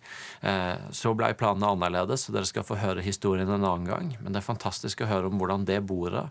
Eh, 0.45 0.89
så 0.93 1.15
ble 1.17 1.31
planene 1.39 1.71
annerledes, 1.73 2.27
så 2.27 2.35
dere 2.35 2.49
skal 2.49 2.67
få 2.67 2.81
høre 2.83 3.05
historien 3.05 3.49
en 3.49 3.63
annen 3.63 3.89
gang. 3.89 4.11
Men 4.21 4.35
det 4.35 4.43
er 4.43 4.51
fantastisk 4.51 5.05
å 5.05 5.11
høre 5.11 5.31
om 5.31 5.41
hvordan 5.41 5.67
det 5.69 5.81
bordet 5.89 6.27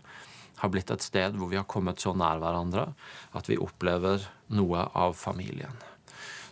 har 0.62 0.70
blitt 0.70 0.92
et 0.94 1.02
sted 1.02 1.34
hvor 1.34 1.50
vi 1.50 1.58
har 1.58 1.66
kommet 1.66 2.02
så 2.02 2.12
nær 2.14 2.38
hverandre 2.38 2.92
at 3.34 3.48
vi 3.50 3.58
opplever 3.58 4.22
noe 4.54 4.86
av 4.94 5.16
familien. 5.18 5.74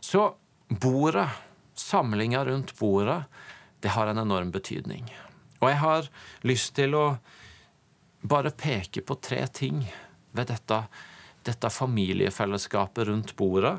Så 0.00 0.32
bordet, 0.66 1.28
samlinga 1.78 2.42
rundt 2.48 2.74
bordet, 2.78 3.22
det 3.80 3.94
har 3.94 4.10
en 4.10 4.24
enorm 4.24 4.50
betydning. 4.52 5.06
Og 5.60 5.68
jeg 5.70 5.80
har 5.84 6.08
lyst 6.48 6.74
til 6.76 6.96
å 6.96 7.04
bare 8.20 8.50
peke 8.50 9.02
på 9.06 9.16
tre 9.22 9.46
ting 9.46 9.82
ved 10.36 10.50
dette, 10.52 10.82
dette 11.46 11.70
familiefellesskapet 11.72 13.08
rundt 13.08 13.36
bordet 13.36 13.78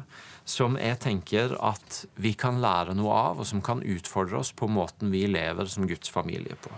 som 0.51 0.77
jeg 0.79 0.97
tenker 1.03 1.53
at 1.61 2.05
vi 2.19 2.33
kan 2.37 2.59
lære 2.61 2.95
noe 2.97 3.13
av, 3.13 3.41
og 3.41 3.47
som 3.47 3.61
kan 3.63 3.83
utfordre 3.85 4.41
oss 4.41 4.51
på 4.57 4.69
måten 4.71 5.11
vi 5.13 5.27
lever 5.29 5.69
som 5.69 5.85
Guds 5.87 6.09
familie 6.09 6.57
på. 6.59 6.73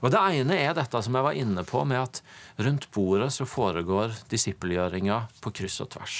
Og 0.00 0.10
Det 0.10 0.20
ene 0.40 0.56
er 0.56 0.72
dette 0.76 1.02
som 1.04 1.14
jeg 1.14 1.26
var 1.26 1.36
inne 1.36 1.64
på, 1.68 1.84
med 1.84 2.00
at 2.00 2.22
rundt 2.56 2.88
bordet 2.94 3.28
så 3.34 3.44
foregår 3.44 4.16
disippelgjøringa 4.32 5.20
på 5.44 5.52
kryss 5.60 5.82
og 5.84 5.92
tvers. 5.92 6.18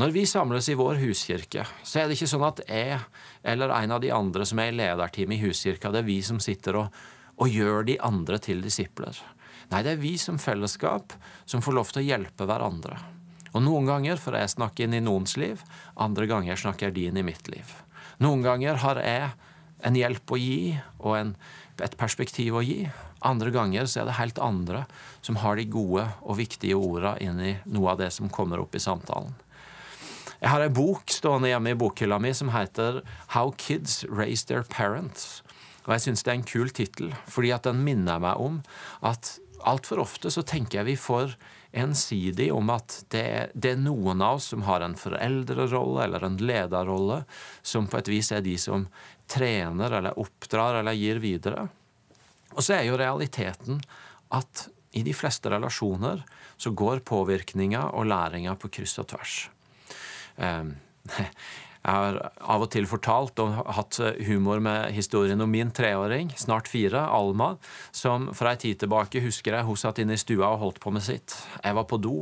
Når 0.00 0.14
vi 0.14 0.22
samles 0.26 0.70
i 0.72 0.78
vår 0.78 1.02
huskirke, 1.02 1.66
så 1.84 2.00
er 2.00 2.06
det 2.08 2.16
ikke 2.16 2.30
sånn 2.30 2.46
at 2.46 2.62
jeg 2.64 3.00
eller 3.42 3.74
en 3.76 3.92
av 3.98 4.00
de 4.00 4.12
andre 4.14 4.46
som 4.48 4.62
er 4.62 4.70
i 4.70 4.78
lederteamet 4.78 5.36
i 5.36 5.48
huskirka, 5.50 5.90
det 5.92 6.00
er 6.00 6.08
vi 6.08 6.20
som 6.24 6.40
sitter 6.40 6.78
og, 6.80 7.02
og 7.42 7.50
gjør 7.50 7.84
de 7.90 7.98
andre 8.00 8.38
til 8.40 8.62
disipler. 8.64 9.18
Nei, 9.72 9.80
det 9.80 9.94
er 9.94 10.02
vi 10.02 10.16
som 10.20 10.36
fellesskap 10.36 11.14
som 11.48 11.62
får 11.64 11.76
lov 11.78 11.92
til 11.92 12.02
å 12.02 12.08
hjelpe 12.10 12.44
hverandre. 12.48 12.98
Og 13.52 13.62
noen 13.64 13.88
ganger 13.88 14.20
får 14.20 14.36
jeg 14.38 14.52
snakke 14.54 14.84
inn 14.84 14.96
i 14.96 15.04
noens 15.04 15.38
liv, 15.40 15.62
andre 15.96 16.26
ganger 16.28 16.60
snakker 16.60 16.92
de 16.92 17.06
inn 17.08 17.20
i 17.20 17.24
mitt 17.24 17.48
liv. 17.52 17.68
Noen 18.20 18.44
ganger 18.44 18.80
har 18.84 19.00
jeg 19.00 19.30
en 19.82 19.96
hjelp 19.98 20.32
å 20.32 20.38
gi 20.40 20.74
og 21.00 21.16
en, 21.18 21.32
et 21.80 21.96
perspektiv 22.00 22.58
å 22.60 22.64
gi. 22.64 22.84
Andre 23.24 23.52
ganger 23.54 23.88
så 23.88 24.02
er 24.02 24.10
det 24.10 24.18
helt 24.18 24.40
andre 24.42 24.84
som 25.24 25.40
har 25.42 25.56
de 25.56 25.66
gode 25.72 26.04
og 26.20 26.38
viktige 26.40 26.76
orda 26.76 27.16
inn 27.24 27.40
i 27.40 27.54
noe 27.72 27.94
av 27.94 28.02
det 28.02 28.10
som 28.14 28.30
kommer 28.32 28.62
opp 28.62 28.76
i 28.76 28.82
samtalen. 28.82 29.34
Jeg 30.42 30.50
har 30.50 30.64
ei 30.64 30.72
bok 30.74 31.12
stående 31.14 31.52
hjemme 31.52 31.72
i 31.72 31.78
bokhylla 31.78 32.18
mi 32.18 32.32
som 32.34 32.50
heter 32.50 33.00
How 33.36 33.52
Kids 33.56 34.02
Raise 34.10 34.48
Their 34.48 34.66
Parents. 34.66 35.40
Og 35.86 35.94
jeg 35.94 36.04
syns 36.06 36.24
det 36.26 36.32
er 36.32 36.38
en 36.40 36.46
kul 36.46 36.72
tittel, 36.74 37.12
fordi 37.30 37.52
at 37.54 37.66
den 37.66 37.82
minner 37.86 38.18
meg 38.22 38.42
om 38.42 38.60
at 39.06 39.36
altfor 39.68 40.02
ofte 40.02 40.30
så 40.32 40.44
tenker 40.46 40.80
jeg 40.80 40.90
vi 40.92 40.96
får 41.00 41.36
ensidig 41.72 42.50
om 42.52 42.68
at 42.74 42.98
det, 43.14 43.24
det, 43.54 43.74
er 43.74 43.80
noen 43.80 44.20
av 44.20 44.38
oss 44.38 44.50
som 44.52 44.64
har 44.66 44.84
en 44.84 44.96
foreldrerolle 44.98 46.04
eller 46.04 46.26
en 46.26 46.36
lederrolle, 46.40 47.22
som 47.62 47.88
på 47.88 48.00
et 48.00 48.10
vis 48.12 48.32
er 48.34 48.44
de 48.44 48.58
som 48.60 48.86
trener 49.30 49.98
eller 49.98 50.18
oppdrar 50.20 50.80
eller 50.82 50.96
gir 50.98 51.22
videre. 51.22 51.66
Og 52.52 52.60
så 52.60 52.76
er 52.76 52.86
jo 52.90 53.00
realiteten 53.00 53.80
at 54.36 54.66
i 54.92 55.04
de 55.06 55.14
fleste 55.16 55.48
relasjoner 55.48 56.20
så 56.60 56.72
går 56.76 57.00
påvirkninga 57.08 57.86
og 57.96 58.10
læringa 58.12 58.54
på 58.60 58.68
kryss 58.76 58.98
og 59.00 59.08
tvers. 59.14 59.36
Um, 60.36 60.74
Jeg 61.82 61.98
har 61.98 62.18
av 62.54 62.62
og 62.62 62.70
til 62.70 62.86
fortalt 62.86 63.40
og 63.42 63.56
hatt 63.74 63.98
humor 64.28 64.60
med 64.62 64.92
historien 64.94 65.42
om 65.42 65.50
min 65.50 65.72
treåring, 65.74 66.30
snart 66.38 66.70
fire, 66.70 67.08
Alma, 67.10 67.56
som 67.90 68.28
fra 68.38 68.52
ei 68.54 68.60
tid 68.62 68.78
tilbake 68.84 69.22
husker 69.24 69.56
jeg 69.58 69.66
hun 69.66 69.80
satt 69.80 69.98
inne 69.98 70.14
i 70.14 70.22
stua 70.22 70.52
og 70.52 70.60
holdt 70.62 70.78
på 70.84 70.92
med 70.94 71.02
sitt. 71.02 71.34
Jeg 71.58 71.74
var 71.74 71.88
på 71.90 71.98
do, 71.98 72.20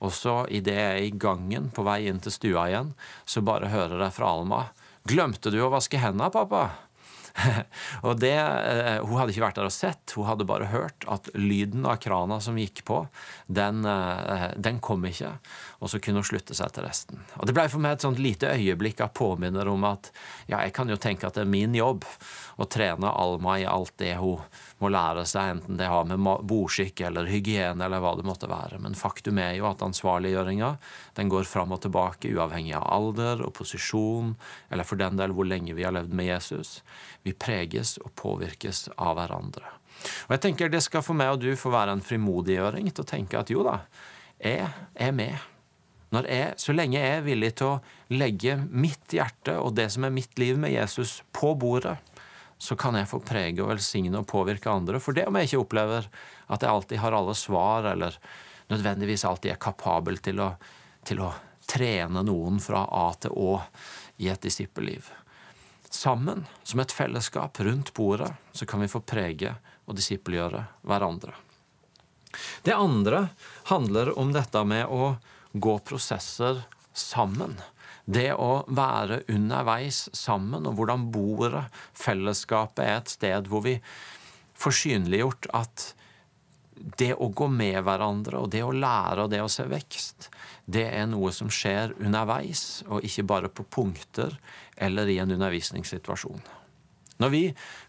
og 0.00 0.14
så 0.16 0.38
idet 0.48 0.78
jeg 0.78 0.94
er 0.94 1.04
i 1.04 1.12
gangen 1.20 1.68
på 1.74 1.84
vei 1.84 2.06
inn 2.08 2.22
til 2.24 2.32
stua 2.32 2.64
igjen, 2.70 2.94
så 3.28 3.44
bare 3.44 3.72
hører 3.74 4.06
jeg 4.06 4.16
fra 4.16 4.32
Alma 4.32 4.64
'Glemte 5.04 5.50
du 5.52 5.58
å 5.60 5.68
vaske 5.68 6.00
hendene, 6.00 6.32
pappa?' 6.32 6.93
og 8.06 8.18
det, 8.22 8.34
eh, 8.38 9.00
Hun 9.02 9.18
hadde 9.18 9.34
ikke 9.34 9.44
vært 9.48 9.58
der 9.58 9.68
og 9.68 9.74
sett, 9.74 10.14
hun 10.14 10.28
hadde 10.28 10.46
bare 10.48 10.70
hørt 10.70 11.06
at 11.10 11.30
lyden 11.34 11.86
av 11.88 11.98
krana 12.02 12.38
som 12.42 12.58
gikk 12.58 12.84
på, 12.86 13.00
den, 13.46 13.82
eh, 13.88 14.46
den 14.56 14.78
kom 14.84 15.04
ikke. 15.08 15.34
Og 15.82 15.90
så 15.90 16.00
kunne 16.02 16.22
hun 16.22 16.28
slutte 16.28 16.56
seg 16.56 16.74
til 16.74 16.86
resten. 16.86 17.24
Og 17.40 17.48
Det 17.48 17.56
ble 17.56 17.66
for 17.72 17.82
meg 17.82 17.96
et 17.96 18.06
sånt 18.06 18.22
lite 18.22 18.52
øyeblikk 18.54 19.02
av 19.04 19.14
påminner 19.18 19.68
om 19.70 19.84
at 19.88 20.12
ja, 20.46 20.60
jeg 20.62 20.74
kan 20.76 20.90
jo 20.90 21.00
tenke 21.00 21.26
at 21.26 21.34
det 21.34 21.44
er 21.44 21.50
min 21.50 21.74
jobb 21.74 22.06
å 22.58 22.68
trene 22.70 23.10
Alma 23.10 23.58
i 23.58 23.66
alt 23.68 23.96
det 23.98 24.14
hun 24.20 24.42
må 24.82 24.90
lære 24.90 25.22
seg, 25.28 25.54
enten 25.54 25.78
det 25.78 25.86
har 25.88 26.06
med 26.08 26.18
bordskikk 26.48 27.04
eller 27.06 27.28
hygiene 27.30 27.86
eller 27.86 28.02
hva 28.02 28.14
det 28.18 28.26
måtte 28.26 28.50
være. 28.50 28.80
Men 28.82 28.96
faktum 28.98 29.38
er 29.42 29.54
jo 29.58 29.68
at 29.70 29.84
ansvarliggjøringa 29.86 30.72
går 31.34 31.48
fram 31.48 31.74
og 31.76 31.84
tilbake 31.84 32.32
uavhengig 32.34 32.74
av 32.78 32.88
alder 32.96 33.44
og 33.46 33.54
posisjon, 33.58 34.34
eller 34.70 34.88
for 34.88 35.00
den 35.00 35.20
del 35.20 35.34
hvor 35.36 35.48
lenge 35.48 35.76
vi 35.76 35.86
har 35.86 35.94
levd 35.94 36.12
med 36.14 36.32
Jesus. 36.32 36.76
Vi 37.22 37.36
preges 37.36 37.96
og 38.02 38.12
påvirkes 38.18 38.88
av 38.96 39.16
hverandre. 39.20 39.70
Og 40.26 40.36
jeg 40.36 40.42
tenker 40.48 40.72
Det 40.72 40.82
skal 40.82 41.04
for 41.06 41.16
meg 41.16 41.36
og 41.36 41.42
du 41.44 41.54
få 41.56 41.72
være 41.72 41.94
en 41.94 42.04
frimodiggjøring 42.04 42.90
til 42.90 43.04
å 43.04 43.08
tenke 43.08 43.40
at 43.40 43.52
jo 43.52 43.64
da, 43.66 43.80
jeg 44.42 44.68
er 44.94 45.12
med. 45.14 45.50
Jeg, 46.14 46.54
så 46.62 46.74
lenge 46.74 47.00
jeg 47.00 47.16
er 47.16 47.24
villig 47.26 47.54
til 47.58 47.72
å 47.72 47.78
legge 48.14 48.54
mitt 48.70 49.10
hjerte 49.10 49.56
og 49.58 49.74
det 49.74 49.88
som 49.90 50.04
er 50.06 50.14
mitt 50.14 50.38
liv 50.38 50.58
med 50.60 50.70
Jesus, 50.70 51.22
på 51.34 51.54
bordet, 51.58 51.96
så 52.64 52.76
kan 52.80 52.96
jeg 52.96 53.08
få 53.10 53.20
prege 53.20 53.60
og 53.60 53.68
velsigne 53.74 54.22
og 54.22 54.28
påvirke 54.30 54.72
andre. 54.72 55.00
For 55.02 55.16
det 55.16 55.26
om 55.28 55.36
jeg 55.36 55.50
ikke 55.50 55.60
opplever 55.60 56.06
at 56.48 56.64
jeg 56.64 56.70
alltid 56.70 57.02
har 57.02 57.16
alle 57.16 57.34
svar, 57.36 57.90
eller 57.92 58.16
nødvendigvis 58.72 59.26
alltid 59.28 59.52
er 59.52 59.60
kapabel 59.60 60.16
til 60.24 60.40
å, 60.40 60.54
til 61.04 61.20
å 61.20 61.34
trene 61.68 62.24
noen 62.24 62.60
fra 62.64 62.86
A 62.88 63.10
til 63.20 63.36
Å 63.36 63.58
i 64.22 64.30
et 64.32 64.40
disippelliv. 64.40 65.10
Sammen, 65.90 66.46
som 66.64 66.80
et 66.80 66.92
fellesskap 66.92 67.60
rundt 67.60 67.92
bordet, 67.94 68.32
så 68.52 68.66
kan 68.66 68.82
vi 68.82 68.90
få 68.90 69.04
prege 69.04 69.52
og 69.84 69.98
disippelgjøre 69.98 70.64
hverandre. 70.88 71.36
Det 72.64 72.74
andre 72.74 73.28
handler 73.70 74.10
om 74.18 74.32
dette 74.34 74.64
med 74.66 74.88
å 74.90 75.14
gå 75.52 75.76
prosesser 75.86 76.64
sammen. 76.96 77.60
Det 78.04 78.30
å 78.36 78.64
være 78.68 79.22
underveis 79.32 80.08
sammen, 80.12 80.66
og 80.68 80.76
hvordan 80.78 81.08
bordet, 81.12 81.64
fellesskapet, 81.96 82.84
er 82.84 82.98
et 83.00 83.12
sted 83.14 83.48
hvor 83.48 83.64
vi 83.64 83.78
får 84.60 84.76
synliggjort 84.82 85.48
at 85.56 85.92
det 86.98 87.12
å 87.14 87.30
gå 87.30 87.46
med 87.48 87.78
hverandre 87.86 88.40
og 88.42 88.50
det 88.52 88.64
å 88.66 88.74
lære 88.74 89.24
og 89.24 89.30
det 89.32 89.40
å 89.44 89.50
se 89.52 89.64
vekst, 89.70 90.28
det 90.66 90.84
er 90.90 91.06
noe 91.08 91.30
som 91.32 91.50
skjer 91.52 91.94
underveis, 92.02 92.82
og 92.88 93.06
ikke 93.06 93.26
bare 93.30 93.52
på 93.52 93.66
punkter 93.78 94.36
eller 94.76 95.08
i 95.08 95.20
en 95.22 95.32
undervisningssituasjon. 95.36 96.42
Når 97.22 97.30
vi 97.30 97.42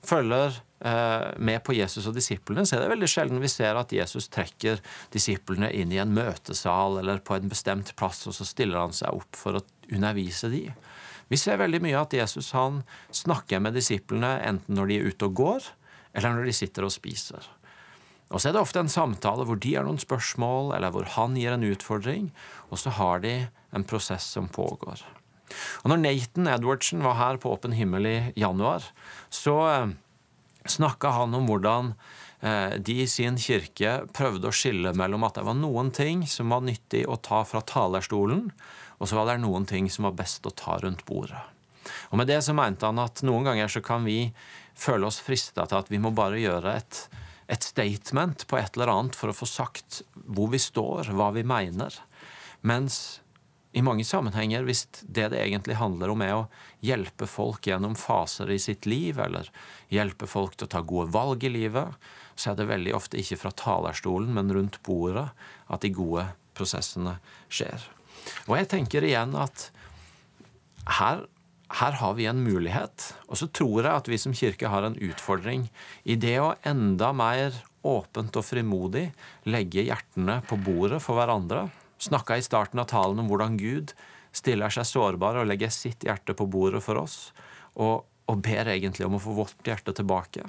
følger 0.06 0.54
eh, 0.86 1.32
med 1.42 1.64
på 1.66 1.74
Jesus 1.74 2.06
og 2.06 2.14
disiplene, 2.18 2.66
så 2.66 2.78
er 2.78 2.84
det 2.84 2.92
veldig 2.92 3.10
sjelden 3.10 3.42
vi 3.42 3.50
ser 3.50 3.78
at 3.80 3.94
Jesus 3.96 4.30
trekker 4.30 4.82
disiplene 5.14 5.72
inn 5.74 5.94
i 5.94 6.02
en 6.02 6.14
møtesal 6.14 7.00
eller 7.02 7.24
på 7.26 7.38
en 7.38 7.50
bestemt 7.50 7.96
plass, 7.98 8.22
og 8.30 8.38
så 8.38 8.46
stiller 8.46 8.84
han 8.84 8.94
seg 8.94 9.18
opp 9.18 9.40
for 9.40 9.58
å 9.58 9.64
undervise 9.94 10.50
de. 10.52 10.68
Vi 11.32 11.40
ser 11.42 11.60
veldig 11.62 11.82
mye 11.82 12.00
at 12.00 12.14
Jesus 12.14 12.52
han 12.54 12.84
snakker 13.14 13.62
med 13.64 13.78
disiplene 13.78 14.38
enten 14.46 14.78
når 14.78 14.92
de 14.92 14.98
er 15.00 15.12
ute 15.12 15.30
og 15.30 15.38
går, 15.42 15.70
eller 16.16 16.36
når 16.36 16.50
de 16.50 16.56
sitter 16.56 16.86
og 16.86 16.94
spiser. 16.94 17.46
Og 18.34 18.42
så 18.42 18.50
er 18.50 18.56
det 18.56 18.62
ofte 18.62 18.82
en 18.82 18.92
samtale 18.92 19.46
hvor 19.46 19.60
de 19.62 19.76
har 19.76 19.86
noen 19.86 20.02
spørsmål, 20.02 20.74
eller 20.78 20.94
hvor 20.94 21.06
han 21.18 21.38
gir 21.38 21.54
en 21.54 21.68
utfordring, 21.68 22.32
og 22.72 22.82
så 22.82 22.94
har 22.98 23.22
de 23.26 23.36
en 23.76 23.86
prosess 23.86 24.26
som 24.38 24.50
pågår. 24.50 25.02
Og 25.84 25.92
når 25.92 26.02
Nathan 26.02 26.50
Edwardsen 26.50 27.04
var 27.06 27.20
her 27.20 27.40
på 27.42 27.52
Åpen 27.54 27.76
himmel 27.78 28.08
i 28.10 28.18
januar, 28.40 28.86
så 29.30 29.56
eh, 29.70 29.94
snakka 30.66 31.14
han 31.20 31.38
om 31.38 31.46
hvordan 31.50 31.94
eh, 32.42 32.78
de 32.82 32.98
i 33.04 33.10
sin 33.10 33.38
kirke 33.42 34.00
prøvde 34.16 34.50
å 34.50 34.56
skille 34.56 34.96
mellom 34.98 35.28
at 35.28 35.38
det 35.38 35.46
var 35.46 35.58
noen 35.60 35.94
ting 35.96 36.26
som 36.30 36.54
var 36.54 36.66
nyttig 36.66 37.06
å 37.06 37.20
ta 37.22 37.44
fra 37.46 37.62
talerstolen, 37.62 38.50
og 38.98 39.10
så 39.10 39.18
var 39.20 39.30
det 39.30 39.42
noen 39.44 39.68
ting 39.70 39.90
som 39.92 40.08
var 40.08 40.18
best 40.20 40.46
å 40.48 40.54
ta 40.56 40.78
rundt 40.82 41.06
bordet. 41.08 41.42
Og 42.10 42.18
Med 42.18 42.30
det 42.30 42.42
så 42.46 42.56
mente 42.56 42.88
han 42.88 43.02
at 43.02 43.22
noen 43.26 43.46
ganger 43.46 43.70
så 43.72 43.82
kan 43.86 44.06
vi 44.08 44.32
føle 44.76 45.08
oss 45.08 45.22
frista 45.24 45.68
til 45.68 45.80
at 45.80 45.92
vi 45.92 46.02
må 46.02 46.12
bare 46.16 46.42
gjøre 46.42 46.78
et, 46.80 47.02
et 47.52 47.64
statement 47.64 48.48
på 48.50 48.58
et 48.60 48.76
eller 48.76 48.92
annet 48.94 49.18
for 49.18 49.32
å 49.32 49.38
få 49.38 49.48
sagt 49.50 50.02
hvor 50.26 50.50
vi 50.54 50.62
står, 50.62 51.14
hva 51.16 51.32
vi 51.36 51.46
mener. 51.48 51.94
Mens 52.66 53.22
i 53.76 53.84
mange 53.84 54.06
sammenhenger, 54.08 54.64
hvis 54.64 54.86
det 55.04 55.28
det 55.34 55.42
egentlig 55.42 55.76
handler 55.76 56.14
om, 56.14 56.22
er 56.24 56.34
å 56.38 56.46
hjelpe 56.86 57.28
folk 57.28 57.68
gjennom 57.68 57.98
faser 58.00 58.52
i 58.54 58.60
sitt 58.62 58.88
liv, 58.88 59.20
eller 59.20 59.50
hjelpe 59.92 60.30
folk 60.32 60.56
til 60.56 60.70
å 60.70 60.72
ta 60.78 60.82
gode 60.88 61.12
valg 61.12 61.44
i 61.44 61.52
livet, 61.52 61.92
så 62.40 62.54
er 62.54 62.60
det 62.60 62.70
veldig 62.72 62.96
ofte 62.96 63.20
ikke 63.20 63.40
fra 63.42 63.52
talerstolen, 63.52 64.32
men 64.36 64.54
rundt 64.56 64.80
bordet 64.88 65.28
at 65.68 65.84
de 65.84 65.92
gode 65.96 66.30
prosessene 66.56 67.18
skjer. 67.52 67.84
Og 68.48 68.58
jeg 68.60 68.70
tenker 68.72 69.06
igjen 69.06 69.36
at 69.38 69.70
her, 71.00 71.24
her 71.80 71.98
har 72.02 72.18
vi 72.18 72.28
en 72.30 72.44
mulighet. 72.46 73.12
Og 73.30 73.40
så 73.42 73.50
tror 73.50 73.84
jeg 73.84 73.94
at 73.94 74.12
vi 74.12 74.20
som 74.22 74.36
kirke 74.38 74.70
har 74.72 74.86
en 74.88 74.98
utfordring 74.98 75.70
i 76.04 76.18
det 76.20 76.38
å 76.42 76.54
enda 76.68 77.12
mer 77.16 77.58
åpent 77.86 78.38
og 78.38 78.46
frimodig 78.46 79.08
legge 79.46 79.86
hjertene 79.86 80.40
på 80.50 80.58
bordet 80.58 81.02
for 81.06 81.20
hverandre 81.20 81.68
snakka 81.98 82.38
i 82.38 82.44
starten 82.46 82.80
av 82.80 82.90
talen 82.92 83.20
om 83.22 83.30
hvordan 83.30 83.58
Gud 83.60 83.94
stiller 84.36 84.74
seg 84.74 84.88
sårbar 84.88 85.40
og 85.40 85.48
legger 85.50 85.72
sitt 85.74 86.04
hjerte 86.06 86.36
på 86.38 86.48
bordet 86.52 86.84
for 86.84 87.00
oss, 87.00 87.32
og, 87.80 88.04
og 88.28 88.42
ber 88.44 88.74
egentlig 88.74 89.08
om 89.08 89.18
å 89.18 89.22
få 89.24 89.36
vårt 89.38 89.68
hjerte 89.68 89.96
tilbake. 89.96 90.44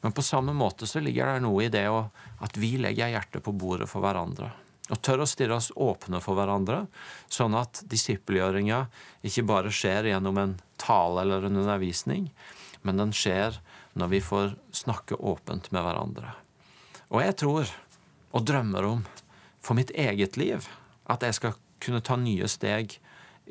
Men 0.00 0.14
på 0.14 0.24
samme 0.24 0.54
måte 0.56 0.86
så 0.88 1.02
ligger 1.02 1.34
det 1.34 1.44
noe 1.44 1.66
i 1.66 1.72
det 1.72 1.84
at 1.90 2.56
vi 2.60 2.76
legger 2.80 3.12
hjertet 3.12 3.44
på 3.44 3.52
bordet 3.52 3.90
for 3.90 4.04
hverandre. 4.04 4.50
Og 4.88 5.00
tør 5.04 5.24
å 5.24 5.28
stille 5.28 5.56
oss 5.56 5.68
åpne 5.76 6.20
for 6.24 6.38
hverandre, 6.38 6.86
sånn 7.28 7.56
at 7.58 7.82
disippelgjøringa 7.92 8.86
ikke 9.28 9.44
bare 9.48 9.72
skjer 9.74 10.08
gjennom 10.08 10.40
en 10.40 10.54
tale 10.80 11.26
eller 11.26 11.44
en 11.44 11.60
undervisning, 11.60 12.30
men 12.82 13.02
den 13.02 13.12
skjer 13.12 13.60
når 13.98 14.12
vi 14.14 14.22
får 14.24 14.54
snakke 14.72 15.18
åpent 15.18 15.68
med 15.74 15.84
hverandre. 15.84 16.32
Og 17.12 17.20
jeg 17.24 17.36
tror, 17.40 17.70
og 18.32 18.44
drømmer 18.48 18.86
om, 18.88 19.04
for 19.60 19.76
mitt 19.76 19.92
eget 19.92 20.38
liv 20.40 20.64
at 21.08 21.24
jeg 21.24 21.36
skal 21.36 21.56
kunne 21.82 22.04
ta 22.04 22.16
nye 22.20 22.48
steg 22.48 22.96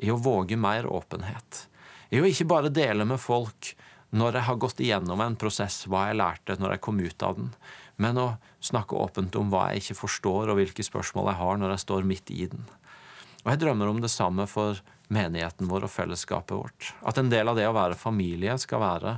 i 0.02 0.10
å 0.10 0.18
våge 0.22 0.58
mer 0.58 0.86
åpenhet. 0.86 1.66
I 2.10 2.22
å 2.22 2.28
ikke 2.28 2.48
bare 2.48 2.72
dele 2.72 3.06
med 3.08 3.20
folk 3.20 3.74
når 4.16 4.38
jeg 4.38 4.46
har 4.46 4.60
gått 4.62 4.80
igjennom 4.80 5.20
en 5.20 5.36
prosess, 5.36 5.82
hva 5.86 6.06
jeg 6.08 6.18
lærte 6.20 6.56
når 6.56 6.76
jeg 6.76 6.84
kom 6.86 7.00
ut 7.02 7.24
av 7.26 7.36
den, 7.36 7.50
men 7.98 8.18
å 8.18 8.28
snakke 8.64 8.98
åpent 8.98 9.36
om 9.38 9.50
hva 9.52 9.68
jeg 9.72 9.82
ikke 9.82 10.00
forstår, 10.02 10.50
og 10.50 10.58
hvilke 10.60 10.86
spørsmål 10.86 11.32
jeg 11.32 11.40
har 11.42 11.58
når 11.60 11.74
jeg 11.74 11.84
står 11.84 12.08
midt 12.08 12.32
i 12.34 12.46
den. 12.50 12.64
Og 13.44 13.52
Jeg 13.52 13.62
drømmer 13.62 13.90
om 13.90 14.00
det 14.02 14.10
samme 14.12 14.46
for 14.50 14.80
menigheten 15.14 15.70
vår 15.70 15.86
og 15.86 15.92
fellesskapet 15.92 16.56
vårt. 16.56 16.92
At 17.06 17.18
en 17.18 17.30
del 17.32 17.48
av 17.48 17.56
det 17.56 17.68
å 17.68 17.76
være 17.76 17.98
familie 17.98 18.58
skal 18.60 18.82
være 18.82 19.16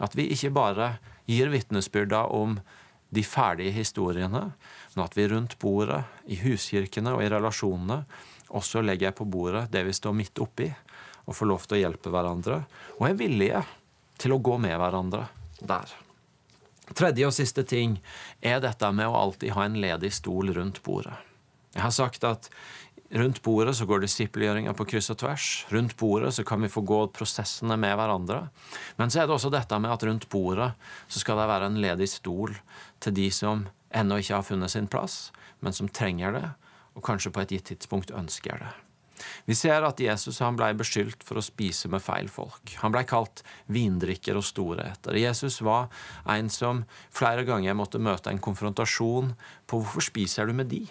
at 0.00 0.16
vi 0.16 0.28
ikke 0.34 0.52
bare 0.54 0.90
gir 1.30 1.50
vitnesbyrda 1.52 2.26
om 2.34 2.58
de 3.10 3.22
ferdige 3.26 3.74
historiene, 3.74 4.42
men 4.94 5.04
at 5.04 5.16
vi 5.18 5.26
rundt 5.30 5.56
bordet, 5.62 6.04
i 6.30 6.38
huskirkene 6.38 7.16
og 7.16 7.24
i 7.24 7.30
relasjonene, 7.32 8.04
også 8.54 8.82
legger 8.82 9.14
på 9.14 9.26
bordet 9.30 9.66
det 9.72 9.82
vi 9.86 9.94
står 9.94 10.14
midt 10.16 10.42
oppi, 10.42 10.68
og 11.26 11.36
får 11.36 11.50
lov 11.50 11.66
til 11.66 11.78
å 11.78 11.82
hjelpe 11.84 12.12
hverandre, 12.14 12.62
og 12.98 13.08
er 13.08 13.18
villige 13.18 13.64
til 14.20 14.34
å 14.34 14.40
gå 14.42 14.56
med 14.62 14.78
hverandre 14.78 15.26
der. 15.60 15.90
Tredje 16.96 17.26
og 17.28 17.34
siste 17.34 17.64
ting 17.68 17.98
er 18.42 18.60
dette 18.62 18.92
med 18.92 19.08
å 19.08 19.18
alltid 19.18 19.54
ha 19.56 19.66
en 19.66 19.78
ledig 19.80 20.12
stol 20.16 20.52
rundt 20.56 20.82
bordet. 20.86 21.14
Jeg 21.74 21.84
har 21.84 21.94
sagt 21.94 22.26
at 22.26 22.50
Rundt 23.10 23.40
bordet 23.42 23.72
så 23.74 23.88
går 23.90 24.04
disippelgjøringa 24.04 24.70
på 24.78 24.84
kryss 24.92 25.10
og 25.10 25.16
tvers. 25.18 25.46
Rundt 25.74 25.96
bordet 25.98 26.30
så 26.36 26.44
kan 26.46 26.62
vi 26.62 26.70
få 26.70 26.84
gå 26.86 26.98
prosessene 27.10 27.74
med 27.74 27.96
hverandre. 27.98 28.44
Men 29.02 29.10
så 29.10 29.22
er 29.22 29.26
det 29.26 29.34
også 29.34 29.50
dette 29.50 29.80
med 29.82 29.90
at 29.90 30.04
rundt 30.06 30.28
bordet 30.30 30.68
så 31.10 31.22
skal 31.22 31.40
det 31.40 31.48
være 31.50 31.72
en 31.72 31.80
ledig 31.82 32.06
stol 32.12 32.54
til 33.02 33.16
de 33.16 33.26
som 33.34 33.64
ennå 33.90 34.20
ikke 34.22 34.36
har 34.36 34.46
funnet 34.46 34.70
sin 34.70 34.86
plass, 34.86 35.32
men 35.58 35.74
som 35.74 35.90
trenger 35.90 36.38
det, 36.38 36.44
og 36.94 37.02
kanskje 37.02 37.34
på 37.34 37.42
et 37.42 37.56
gitt 37.56 37.66
tidspunkt 37.72 38.14
ønsker 38.14 38.62
det. 38.62 38.70
Vi 39.48 39.56
ser 39.58 39.84
at 39.86 40.00
Jesus 40.00 40.40
han 40.44 40.58
ble 40.58 40.70
beskyldt 40.78 41.24
for 41.26 41.40
å 41.40 41.44
spise 41.44 41.90
med 41.92 42.02
feil 42.04 42.30
folk. 42.32 42.74
Han 42.82 42.94
ble 42.94 43.04
kalt 43.08 43.42
vindrikker 43.72 44.38
og 44.38 44.46
storheter. 44.46 45.18
Jesus 45.20 45.60
var 45.66 45.90
en 46.30 46.50
som 46.52 46.84
flere 47.14 47.46
ganger 47.48 47.78
måtte 47.78 48.02
møte 48.02 48.32
en 48.32 48.42
konfrontasjon 48.42 49.34
på 49.66 49.80
hvorfor 49.80 50.06
spiser 50.10 50.50
du 50.50 50.56
med 50.56 50.70
de? 50.72 50.84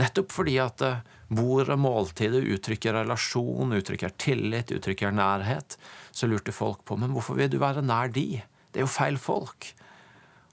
Nettopp 0.00 0.32
fordi 0.34 0.56
at 0.58 0.82
eh, 0.82 1.02
bord 1.34 1.70
og 1.70 1.78
måltidet 1.78 2.42
uttrykker 2.56 2.96
relasjon, 2.98 3.76
uttrykker 3.76 4.16
tillit, 4.18 4.72
uttrykker 4.74 5.14
nærhet. 5.14 5.78
Så 6.10 6.26
lurte 6.30 6.54
folk 6.54 6.82
på 6.86 6.98
men 6.98 7.14
hvorfor 7.14 7.38
vil 7.38 7.52
du 7.52 7.60
være 7.62 7.84
nær 7.84 8.10
de? 8.14 8.42
Det 8.74 8.82
er 8.82 8.86
jo 8.88 8.90
feil 8.90 9.18
folk. 9.20 9.70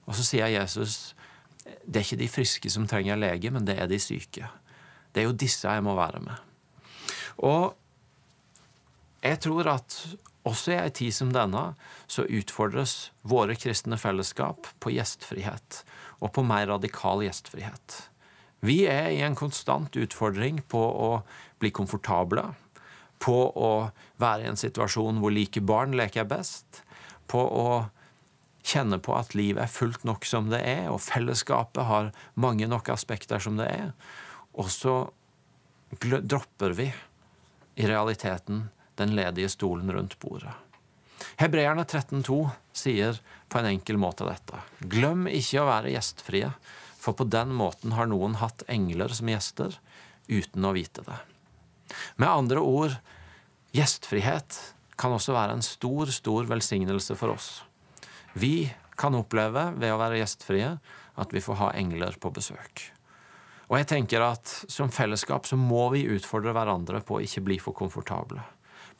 Og 0.06 0.14
så 0.18 0.26
sier 0.26 0.52
Jesus 0.52 1.14
det 1.62 2.00
er 2.00 2.06
ikke 2.06 2.22
de 2.22 2.30
friske 2.30 2.70
som 2.74 2.86
trenger 2.90 3.18
lege, 3.18 3.50
men 3.54 3.66
det 3.66 3.76
er 3.78 3.90
de 3.90 3.98
syke. 4.02 4.48
Det 5.14 5.22
er 5.22 5.28
jo 5.28 5.36
disse 5.38 5.70
jeg 5.70 5.84
må 5.84 5.94
være 5.94 6.22
med. 6.24 6.51
Og 7.38 7.72
jeg 9.22 9.38
tror 9.44 9.70
at 9.76 9.98
også 10.48 10.72
i 10.74 10.78
ei 10.80 10.90
tid 10.90 11.14
som 11.14 11.30
denne 11.34 11.72
så 12.10 12.24
utfordres 12.26 13.12
våre 13.22 13.54
kristne 13.58 13.98
fellesskap 14.00 14.66
på 14.82 14.94
gjestfrihet, 14.96 15.82
og 16.18 16.32
på 16.34 16.42
mer 16.46 16.66
radikal 16.72 17.22
gjestfrihet. 17.22 17.98
Vi 18.62 18.82
er 18.90 19.10
i 19.10 19.22
en 19.26 19.38
konstant 19.38 19.94
utfordring 19.98 20.60
på 20.70 20.82
å 20.82 21.10
bli 21.62 21.70
komfortable, 21.74 22.44
på 23.22 23.38
å 23.54 23.72
være 24.22 24.46
i 24.46 24.50
en 24.50 24.58
situasjon 24.58 25.20
hvor 25.22 25.34
like 25.34 25.62
barn 25.62 25.94
leker 25.98 26.26
best, 26.26 26.82
på 27.30 27.38
å 27.38 27.68
kjenne 28.66 28.98
på 29.02 29.14
at 29.14 29.34
livet 29.38 29.64
er 29.64 29.70
fullt 29.70 30.04
nok 30.06 30.26
som 30.26 30.50
det 30.50 30.62
er, 30.66 30.88
og 30.90 31.02
fellesskapet 31.02 31.86
har 31.86 32.12
mange 32.34 32.68
nok 32.70 32.90
aspekter 32.94 33.42
som 33.42 33.58
det 33.58 33.70
er. 33.70 33.90
Og 34.58 34.70
så 34.70 34.96
dropper 36.02 36.74
vi 36.78 36.90
i 37.74 37.86
realiteten 37.88 38.66
den 39.00 39.14
ledige 39.16 39.48
stolen 39.52 39.92
rundt 39.92 40.18
bordet. 40.20 40.52
Hebreerne 41.38 41.84
13,2 41.84 42.50
sier 42.76 43.18
på 43.48 43.60
en 43.60 43.70
enkel 43.72 43.98
måte 44.00 44.26
dette. 44.26 44.58
Glem 44.78 45.28
ikke 45.30 45.62
å 45.62 45.68
være 45.68 45.92
gjestfrie 45.94 46.50
for 47.02 47.16
på 47.18 47.26
den 47.30 47.54
måten 47.56 47.94
har 47.96 48.10
noen 48.10 48.36
hatt 48.38 48.62
engler 48.70 49.14
som 49.14 49.30
gjester 49.30 49.78
uten 50.28 50.66
å 50.66 50.74
vite 50.76 51.02
det. 51.06 51.18
Med 52.16 52.30
andre 52.30 52.62
ord 52.62 52.94
gjestfrihet 53.74 54.58
kan 55.00 55.14
også 55.16 55.34
være 55.34 55.56
en 55.56 55.66
stor, 55.66 56.12
stor 56.14 56.46
velsignelse 56.50 57.16
for 57.18 57.34
oss. 57.34 57.50
Vi 58.38 58.70
kan 58.98 59.16
oppleve 59.18 59.70
ved 59.76 59.92
å 59.92 60.00
være 60.00 60.20
gjestfrie 60.20 60.76
at 61.22 61.34
vi 61.34 61.42
får 61.42 61.58
ha 61.58 61.70
engler 61.76 62.16
på 62.20 62.30
besøk. 62.34 62.86
Og 63.72 63.78
jeg 63.80 63.88
tenker 63.88 64.20
at 64.20 64.50
Som 64.68 64.92
fellesskap 64.92 65.48
så 65.48 65.56
må 65.56 65.86
vi 65.94 66.04
utfordre 66.12 66.52
hverandre 66.52 67.00
på 67.00 67.16
å 67.16 67.22
ikke 67.24 67.44
bli 67.46 67.56
for 67.62 67.76
komfortable. 67.76 68.44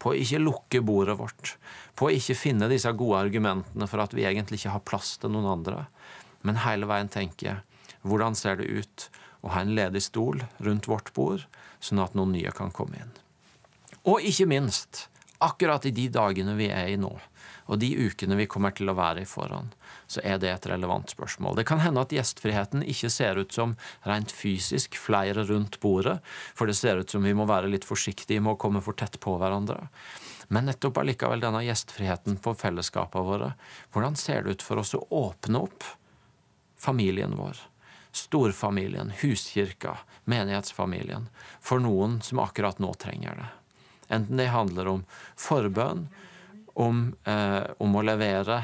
På 0.01 0.13
å 0.13 0.19
ikke 0.19 0.41
lukke 0.41 0.81
bordet 0.83 1.19
vårt. 1.21 1.57
På 1.95 2.09
å 2.09 2.15
ikke 2.17 2.39
finne 2.39 2.71
disse 2.73 2.91
gode 2.97 3.21
argumentene 3.27 3.87
for 3.87 4.03
at 4.03 4.17
vi 4.17 4.25
egentlig 4.27 4.63
ikke 4.63 4.79
har 4.79 4.87
plass 4.89 5.19
til 5.21 5.35
noen 5.35 5.51
andre. 5.53 5.85
Men 6.43 6.65
hele 6.65 6.89
veien 6.89 7.13
tenke 7.13 7.61
Hvordan 8.03 8.35
ser 8.35 8.57
det 8.59 8.67
ut 8.67 9.11
å 9.47 9.53
ha 9.55 9.61
en 9.63 9.77
ledig 9.77 10.01
stol 10.03 10.41
rundt 10.65 10.89
vårt 10.91 11.13
bord, 11.15 11.45
sånn 11.79 12.01
at 12.03 12.17
noen 12.19 12.33
nye 12.35 12.51
kan 12.57 12.73
komme 12.75 12.99
inn? 12.99 13.13
Og 14.03 14.25
ikke 14.27 14.49
minst, 14.51 15.05
akkurat 15.43 15.87
i 15.87 15.93
de 15.95 16.09
dagene 16.13 16.55
vi 16.59 16.69
er 16.73 16.93
i 16.93 16.99
nå, 17.01 17.13
og 17.71 17.79
de 17.81 17.91
ukene 18.07 18.37
vi 18.39 18.49
kommer 18.51 18.75
til 18.77 18.91
å 18.91 18.97
være 18.99 19.23
i 19.23 19.29
foran, 19.29 19.71
så 20.11 20.23
er 20.27 20.41
det 20.43 20.51
et 20.51 20.69
relevant 20.71 21.11
spørsmål. 21.11 21.57
Det 21.59 21.67
kan 21.69 21.83
hende 21.83 22.03
at 22.03 22.13
gjestfriheten 22.15 22.85
ikke 22.87 23.11
ser 23.13 23.41
ut 23.41 23.55
som 23.55 23.77
rent 24.09 24.35
fysisk 24.35 24.99
flere 25.01 25.47
rundt 25.49 25.79
bordet, 25.83 26.19
for 26.55 26.69
det 26.69 26.77
ser 26.79 27.01
ut 27.01 27.11
som 27.11 27.25
vi 27.25 27.35
må 27.37 27.47
være 27.49 27.71
litt 27.73 27.87
forsiktige 27.89 28.43
med 28.43 28.57
å 28.57 28.61
komme 28.61 28.83
for 28.85 28.99
tett 28.99 29.19
på 29.23 29.37
hverandre. 29.41 29.87
Men 30.53 30.69
nettopp 30.69 31.01
allikevel 31.01 31.43
denne 31.43 31.63
gjestfriheten 31.65 32.39
på 32.45 32.55
fellesskapene 32.59 33.29
våre, 33.29 33.53
hvordan 33.95 34.19
ser 34.21 34.45
det 34.45 34.59
ut 34.59 34.67
for 34.67 34.83
oss 34.83 34.95
å 34.99 35.05
åpne 35.23 35.63
opp 35.65 35.87
familien 36.77 37.39
vår? 37.39 37.57
Storfamilien, 38.13 39.15
huskirka, 39.23 39.97
menighetsfamilien, 40.29 41.31
for 41.65 41.81
noen 41.81 42.19
som 42.21 42.43
akkurat 42.45 42.83
nå 42.83 42.93
trenger 43.01 43.39
det. 43.41 43.49
Enten 44.13 44.41
det 44.41 44.51
handler 44.53 44.91
om 44.93 45.05
forbønn, 45.41 46.07
om, 46.75 47.03
eh, 47.29 47.65
om 47.85 47.97
å 47.97 48.05
levere 48.05 48.63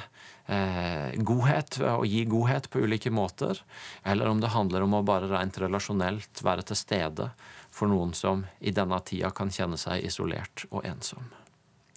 eh, 0.49 1.13
godhet 1.21 1.81
og 1.85 2.07
gi 2.09 2.23
godhet 2.29 2.71
på 2.73 2.81
ulike 2.85 3.13
måter, 3.13 3.61
eller 4.03 4.31
om 4.31 4.41
det 4.41 4.55
handler 4.55 4.85
om 4.85 4.97
å 4.97 5.05
bare 5.05 5.29
rent 5.29 5.61
relasjonelt 5.61 6.43
være 6.45 6.65
til 6.71 6.81
stede 6.81 7.31
for 7.71 7.91
noen 7.91 8.15
som 8.17 8.47
i 8.61 8.73
denne 8.73 9.01
tida 9.05 9.31
kan 9.31 9.53
kjenne 9.53 9.77
seg 9.81 10.07
isolert 10.09 10.65
og 10.71 10.87
ensom. 10.89 11.29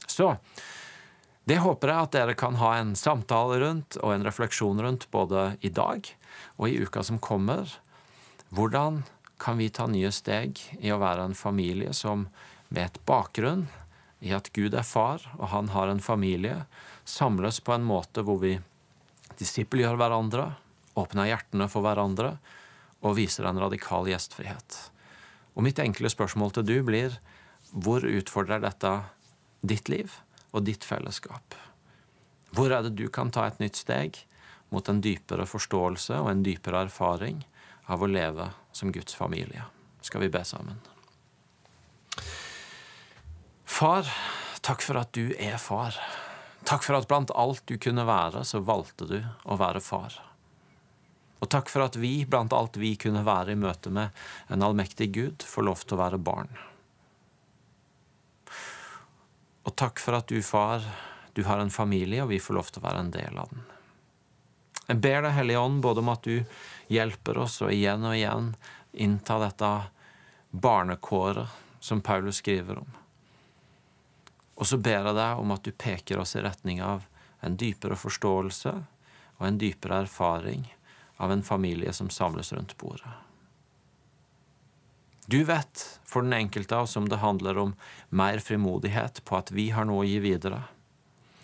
Så 0.04 0.34
det 1.48 1.62
håper 1.64 1.90
jeg 1.90 2.08
at 2.08 2.16
dere 2.16 2.36
kan 2.38 2.60
ha 2.60 2.76
en 2.78 2.94
samtale 3.00 3.58
rundt 3.64 3.98
og 4.02 4.14
en 4.14 4.28
refleksjon 4.28 4.84
rundt 4.84 5.08
både 5.12 5.56
i 5.66 5.72
dag 5.74 6.06
og 6.60 6.68
i 6.68 6.78
uka 6.84 7.04
som 7.08 7.18
kommer. 7.24 7.72
Hvordan 8.52 9.02
kan 9.42 9.58
vi 9.58 9.72
ta 9.74 9.88
nye 9.90 10.12
steg 10.14 10.60
i 10.80 10.92
å 10.94 11.00
være 11.02 11.26
en 11.26 11.38
familie 11.38 11.96
som 11.98 12.28
med 12.72 12.88
et 12.88 13.00
bakgrunn 13.06 13.68
i 14.24 14.32
at 14.36 14.52
Gud 14.56 14.76
er 14.78 14.88
far, 14.88 15.24
og 15.38 15.50
han 15.52 15.72
har 15.76 15.92
en 15.92 16.02
familie, 16.04 16.64
samles 17.06 17.60
på 17.60 17.76
en 17.76 17.86
måte 17.86 18.24
hvor 18.26 18.40
vi 18.44 18.56
disippelgjør 19.40 19.98
hverandre, 20.00 20.52
åpner 20.96 21.32
hjertene 21.32 21.68
for 21.72 21.84
hverandre 21.86 22.36
og 23.02 23.18
viser 23.18 23.48
en 23.50 23.60
radikal 23.60 24.08
gjestfrihet. 24.12 24.78
Og 25.56 25.66
mitt 25.66 25.80
enkle 25.82 26.12
spørsmål 26.12 26.56
til 26.56 26.68
du 26.68 26.78
blir 26.88 27.18
hvor 27.72 28.06
utfordrer 28.06 28.62
dette 28.64 28.92
ditt 29.68 29.92
liv 29.92 30.14
og 30.52 30.66
ditt 30.68 30.86
fellesskap? 30.88 31.56
Hvor 32.52 32.72
er 32.72 32.86
det 32.86 32.96
du 33.00 33.08
kan 33.10 33.32
ta 33.32 33.48
et 33.48 33.62
nytt 33.64 33.80
steg 33.80 34.22
mot 34.72 34.88
en 34.88 35.02
dypere 35.04 35.48
forståelse 35.48 36.20
og 36.20 36.32
en 36.32 36.46
dypere 36.46 36.86
erfaring 36.88 37.44
av 37.92 38.04
å 38.04 38.12
leve 38.12 38.52
som 38.76 38.92
Guds 38.92 39.16
familie? 39.18 39.66
Skal 40.04 40.28
vi 40.28 40.34
be 40.34 40.44
sammen? 40.48 40.91
Far, 43.72 44.08
takk 44.62 44.84
for 44.84 45.00
at 45.00 45.14
du 45.16 45.32
er 45.40 45.56
far. 45.58 45.96
Takk 46.68 46.84
for 46.84 46.98
at 46.98 47.08
blant 47.08 47.32
alt 47.40 47.64
du 47.72 47.78
kunne 47.82 48.04
være, 48.06 48.44
så 48.46 48.60
valgte 48.60 49.08
du 49.08 49.16
å 49.48 49.56
være 49.58 49.80
far. 49.82 50.18
Og 51.40 51.50
takk 51.50 51.72
for 51.72 51.88
at 51.88 51.96
vi, 51.98 52.26
blant 52.28 52.54
alt 52.54 52.76
vi 52.78 52.92
kunne 53.00 53.24
være 53.26 53.56
i 53.56 53.62
møte 53.62 53.90
med 53.90 54.12
en 54.52 54.68
allmektig 54.68 55.08
Gud, 55.16 55.48
får 55.48 55.66
lov 55.70 55.86
til 55.86 55.96
å 55.96 56.02
være 56.04 56.20
barn. 56.22 56.52
Og 59.64 59.74
takk 59.80 60.04
for 60.04 60.20
at 60.20 60.28
du, 60.28 60.44
far, 60.46 60.84
du 61.34 61.46
har 61.48 61.64
en 61.64 61.74
familie, 61.74 62.26
og 62.26 62.36
vi 62.36 62.44
får 62.44 62.60
lov 62.60 62.70
til 62.76 62.84
å 62.84 62.90
være 62.90 63.06
en 63.08 63.16
del 63.16 63.40
av 63.40 63.56
den. 63.56 63.66
Jeg 64.92 65.02
ber 65.08 65.22
deg, 65.24 65.36
Hellige 65.40 65.64
Ånd, 65.64 65.82
både 65.82 66.04
om 66.04 66.12
at 66.12 66.28
du 66.28 66.44
hjelper 66.92 67.40
oss 67.48 67.62
og 67.64 67.72
igjen 67.72 68.04
og 68.04 68.20
igjen 68.20 68.52
innta 68.92 69.40
dette 69.42 69.76
barnekåret 70.52 71.80
som 71.80 72.04
Paulus 72.04 72.44
skriver 72.44 72.84
om. 72.84 72.98
Og 74.60 74.68
så 74.68 74.78
ber 74.78 75.08
jeg 75.08 75.18
deg 75.18 75.42
om 75.42 75.54
at 75.56 75.64
du 75.66 75.72
peker 75.72 76.22
oss 76.22 76.36
i 76.36 76.44
retning 76.44 76.82
av 76.84 77.08
en 77.42 77.58
dypere 77.58 77.98
forståelse 77.98 78.74
og 79.40 79.48
en 79.48 79.58
dypere 79.62 80.04
erfaring 80.06 80.68
av 81.22 81.32
en 81.32 81.44
familie 81.44 81.94
som 81.94 82.10
samles 82.10 82.54
rundt 82.54 82.78
bordet. 82.78 83.14
Du 85.26 85.44
vet 85.44 86.00
for 86.06 86.26
den 86.26 86.34
enkelte 86.34 86.76
av 86.76 86.84
oss 86.84 86.98
om 86.98 87.08
det 87.10 87.22
handler 87.22 87.58
om 87.58 87.74
mer 88.10 88.40
frimodighet 88.40 89.24
på 89.26 89.38
at 89.38 89.52
vi 89.54 89.70
har 89.72 89.86
noe 89.88 90.04
å 90.04 90.08
gi 90.10 90.18
videre, 90.20 90.64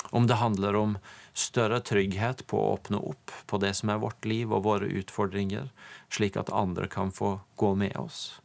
om 0.10 0.28
det 0.28 0.40
handler 0.42 0.76
om 0.76 0.98
større 1.38 1.80
trygghet 1.86 2.46
på 2.48 2.60
å 2.60 2.74
åpne 2.74 3.00
opp 3.00 3.32
på 3.46 3.60
det 3.62 3.74
som 3.78 3.94
er 3.94 4.02
vårt 4.02 4.26
liv 4.26 4.52
og 4.52 4.66
våre 4.66 4.90
utfordringer, 4.90 5.70
slik 6.10 6.40
at 6.42 6.50
andre 6.50 6.90
kan 6.92 7.14
få 7.14 7.38
gå 7.56 7.74
med 7.78 7.96
oss, 8.02 8.42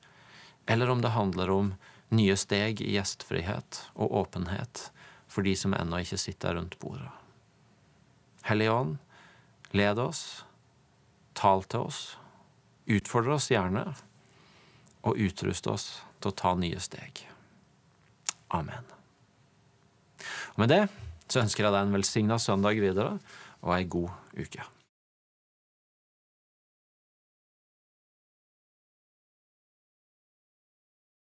eller 0.66 0.90
om 0.92 1.03
det 1.03 1.16
handler 1.16 1.51
om 1.51 1.75
nye 2.12 2.37
steg 2.37 2.83
i 2.85 2.94
gjestfrihet 2.96 3.81
og 3.94 4.14
åpenhet 4.22 4.88
for 5.33 5.46
de 5.46 5.55
som 5.57 5.75
ennå 5.77 6.03
ikke 6.05 6.20
sitter 6.20 6.57
rundt 6.59 6.79
bordet. 6.83 7.09
Hellige 8.46 8.72
Ånd, 8.75 8.96
led 9.72 10.01
oss, 10.03 10.44
tal 11.38 11.64
til 11.64 11.87
oss, 11.88 12.01
utfordre 12.90 13.38
oss 13.38 13.48
gjerne, 13.53 13.87
og 15.03 15.18
utrust 15.18 15.66
oss 15.70 15.87
til 16.20 16.31
å 16.31 16.37
ta 16.37 16.53
nye 16.59 16.81
steg. 16.83 17.25
Amen. 18.53 18.85
Og 20.53 20.61
med 20.62 20.70
det 20.70 20.85
så 21.33 21.40
ønsker 21.42 21.64
jeg 21.64 21.75
deg 21.75 21.87
en 21.87 21.96
velsigna 21.96 22.38
søndag 22.42 22.79
videre 22.83 23.16
og 23.62 23.75
ei 23.79 23.87
god 23.88 24.12
uke. 24.37 24.66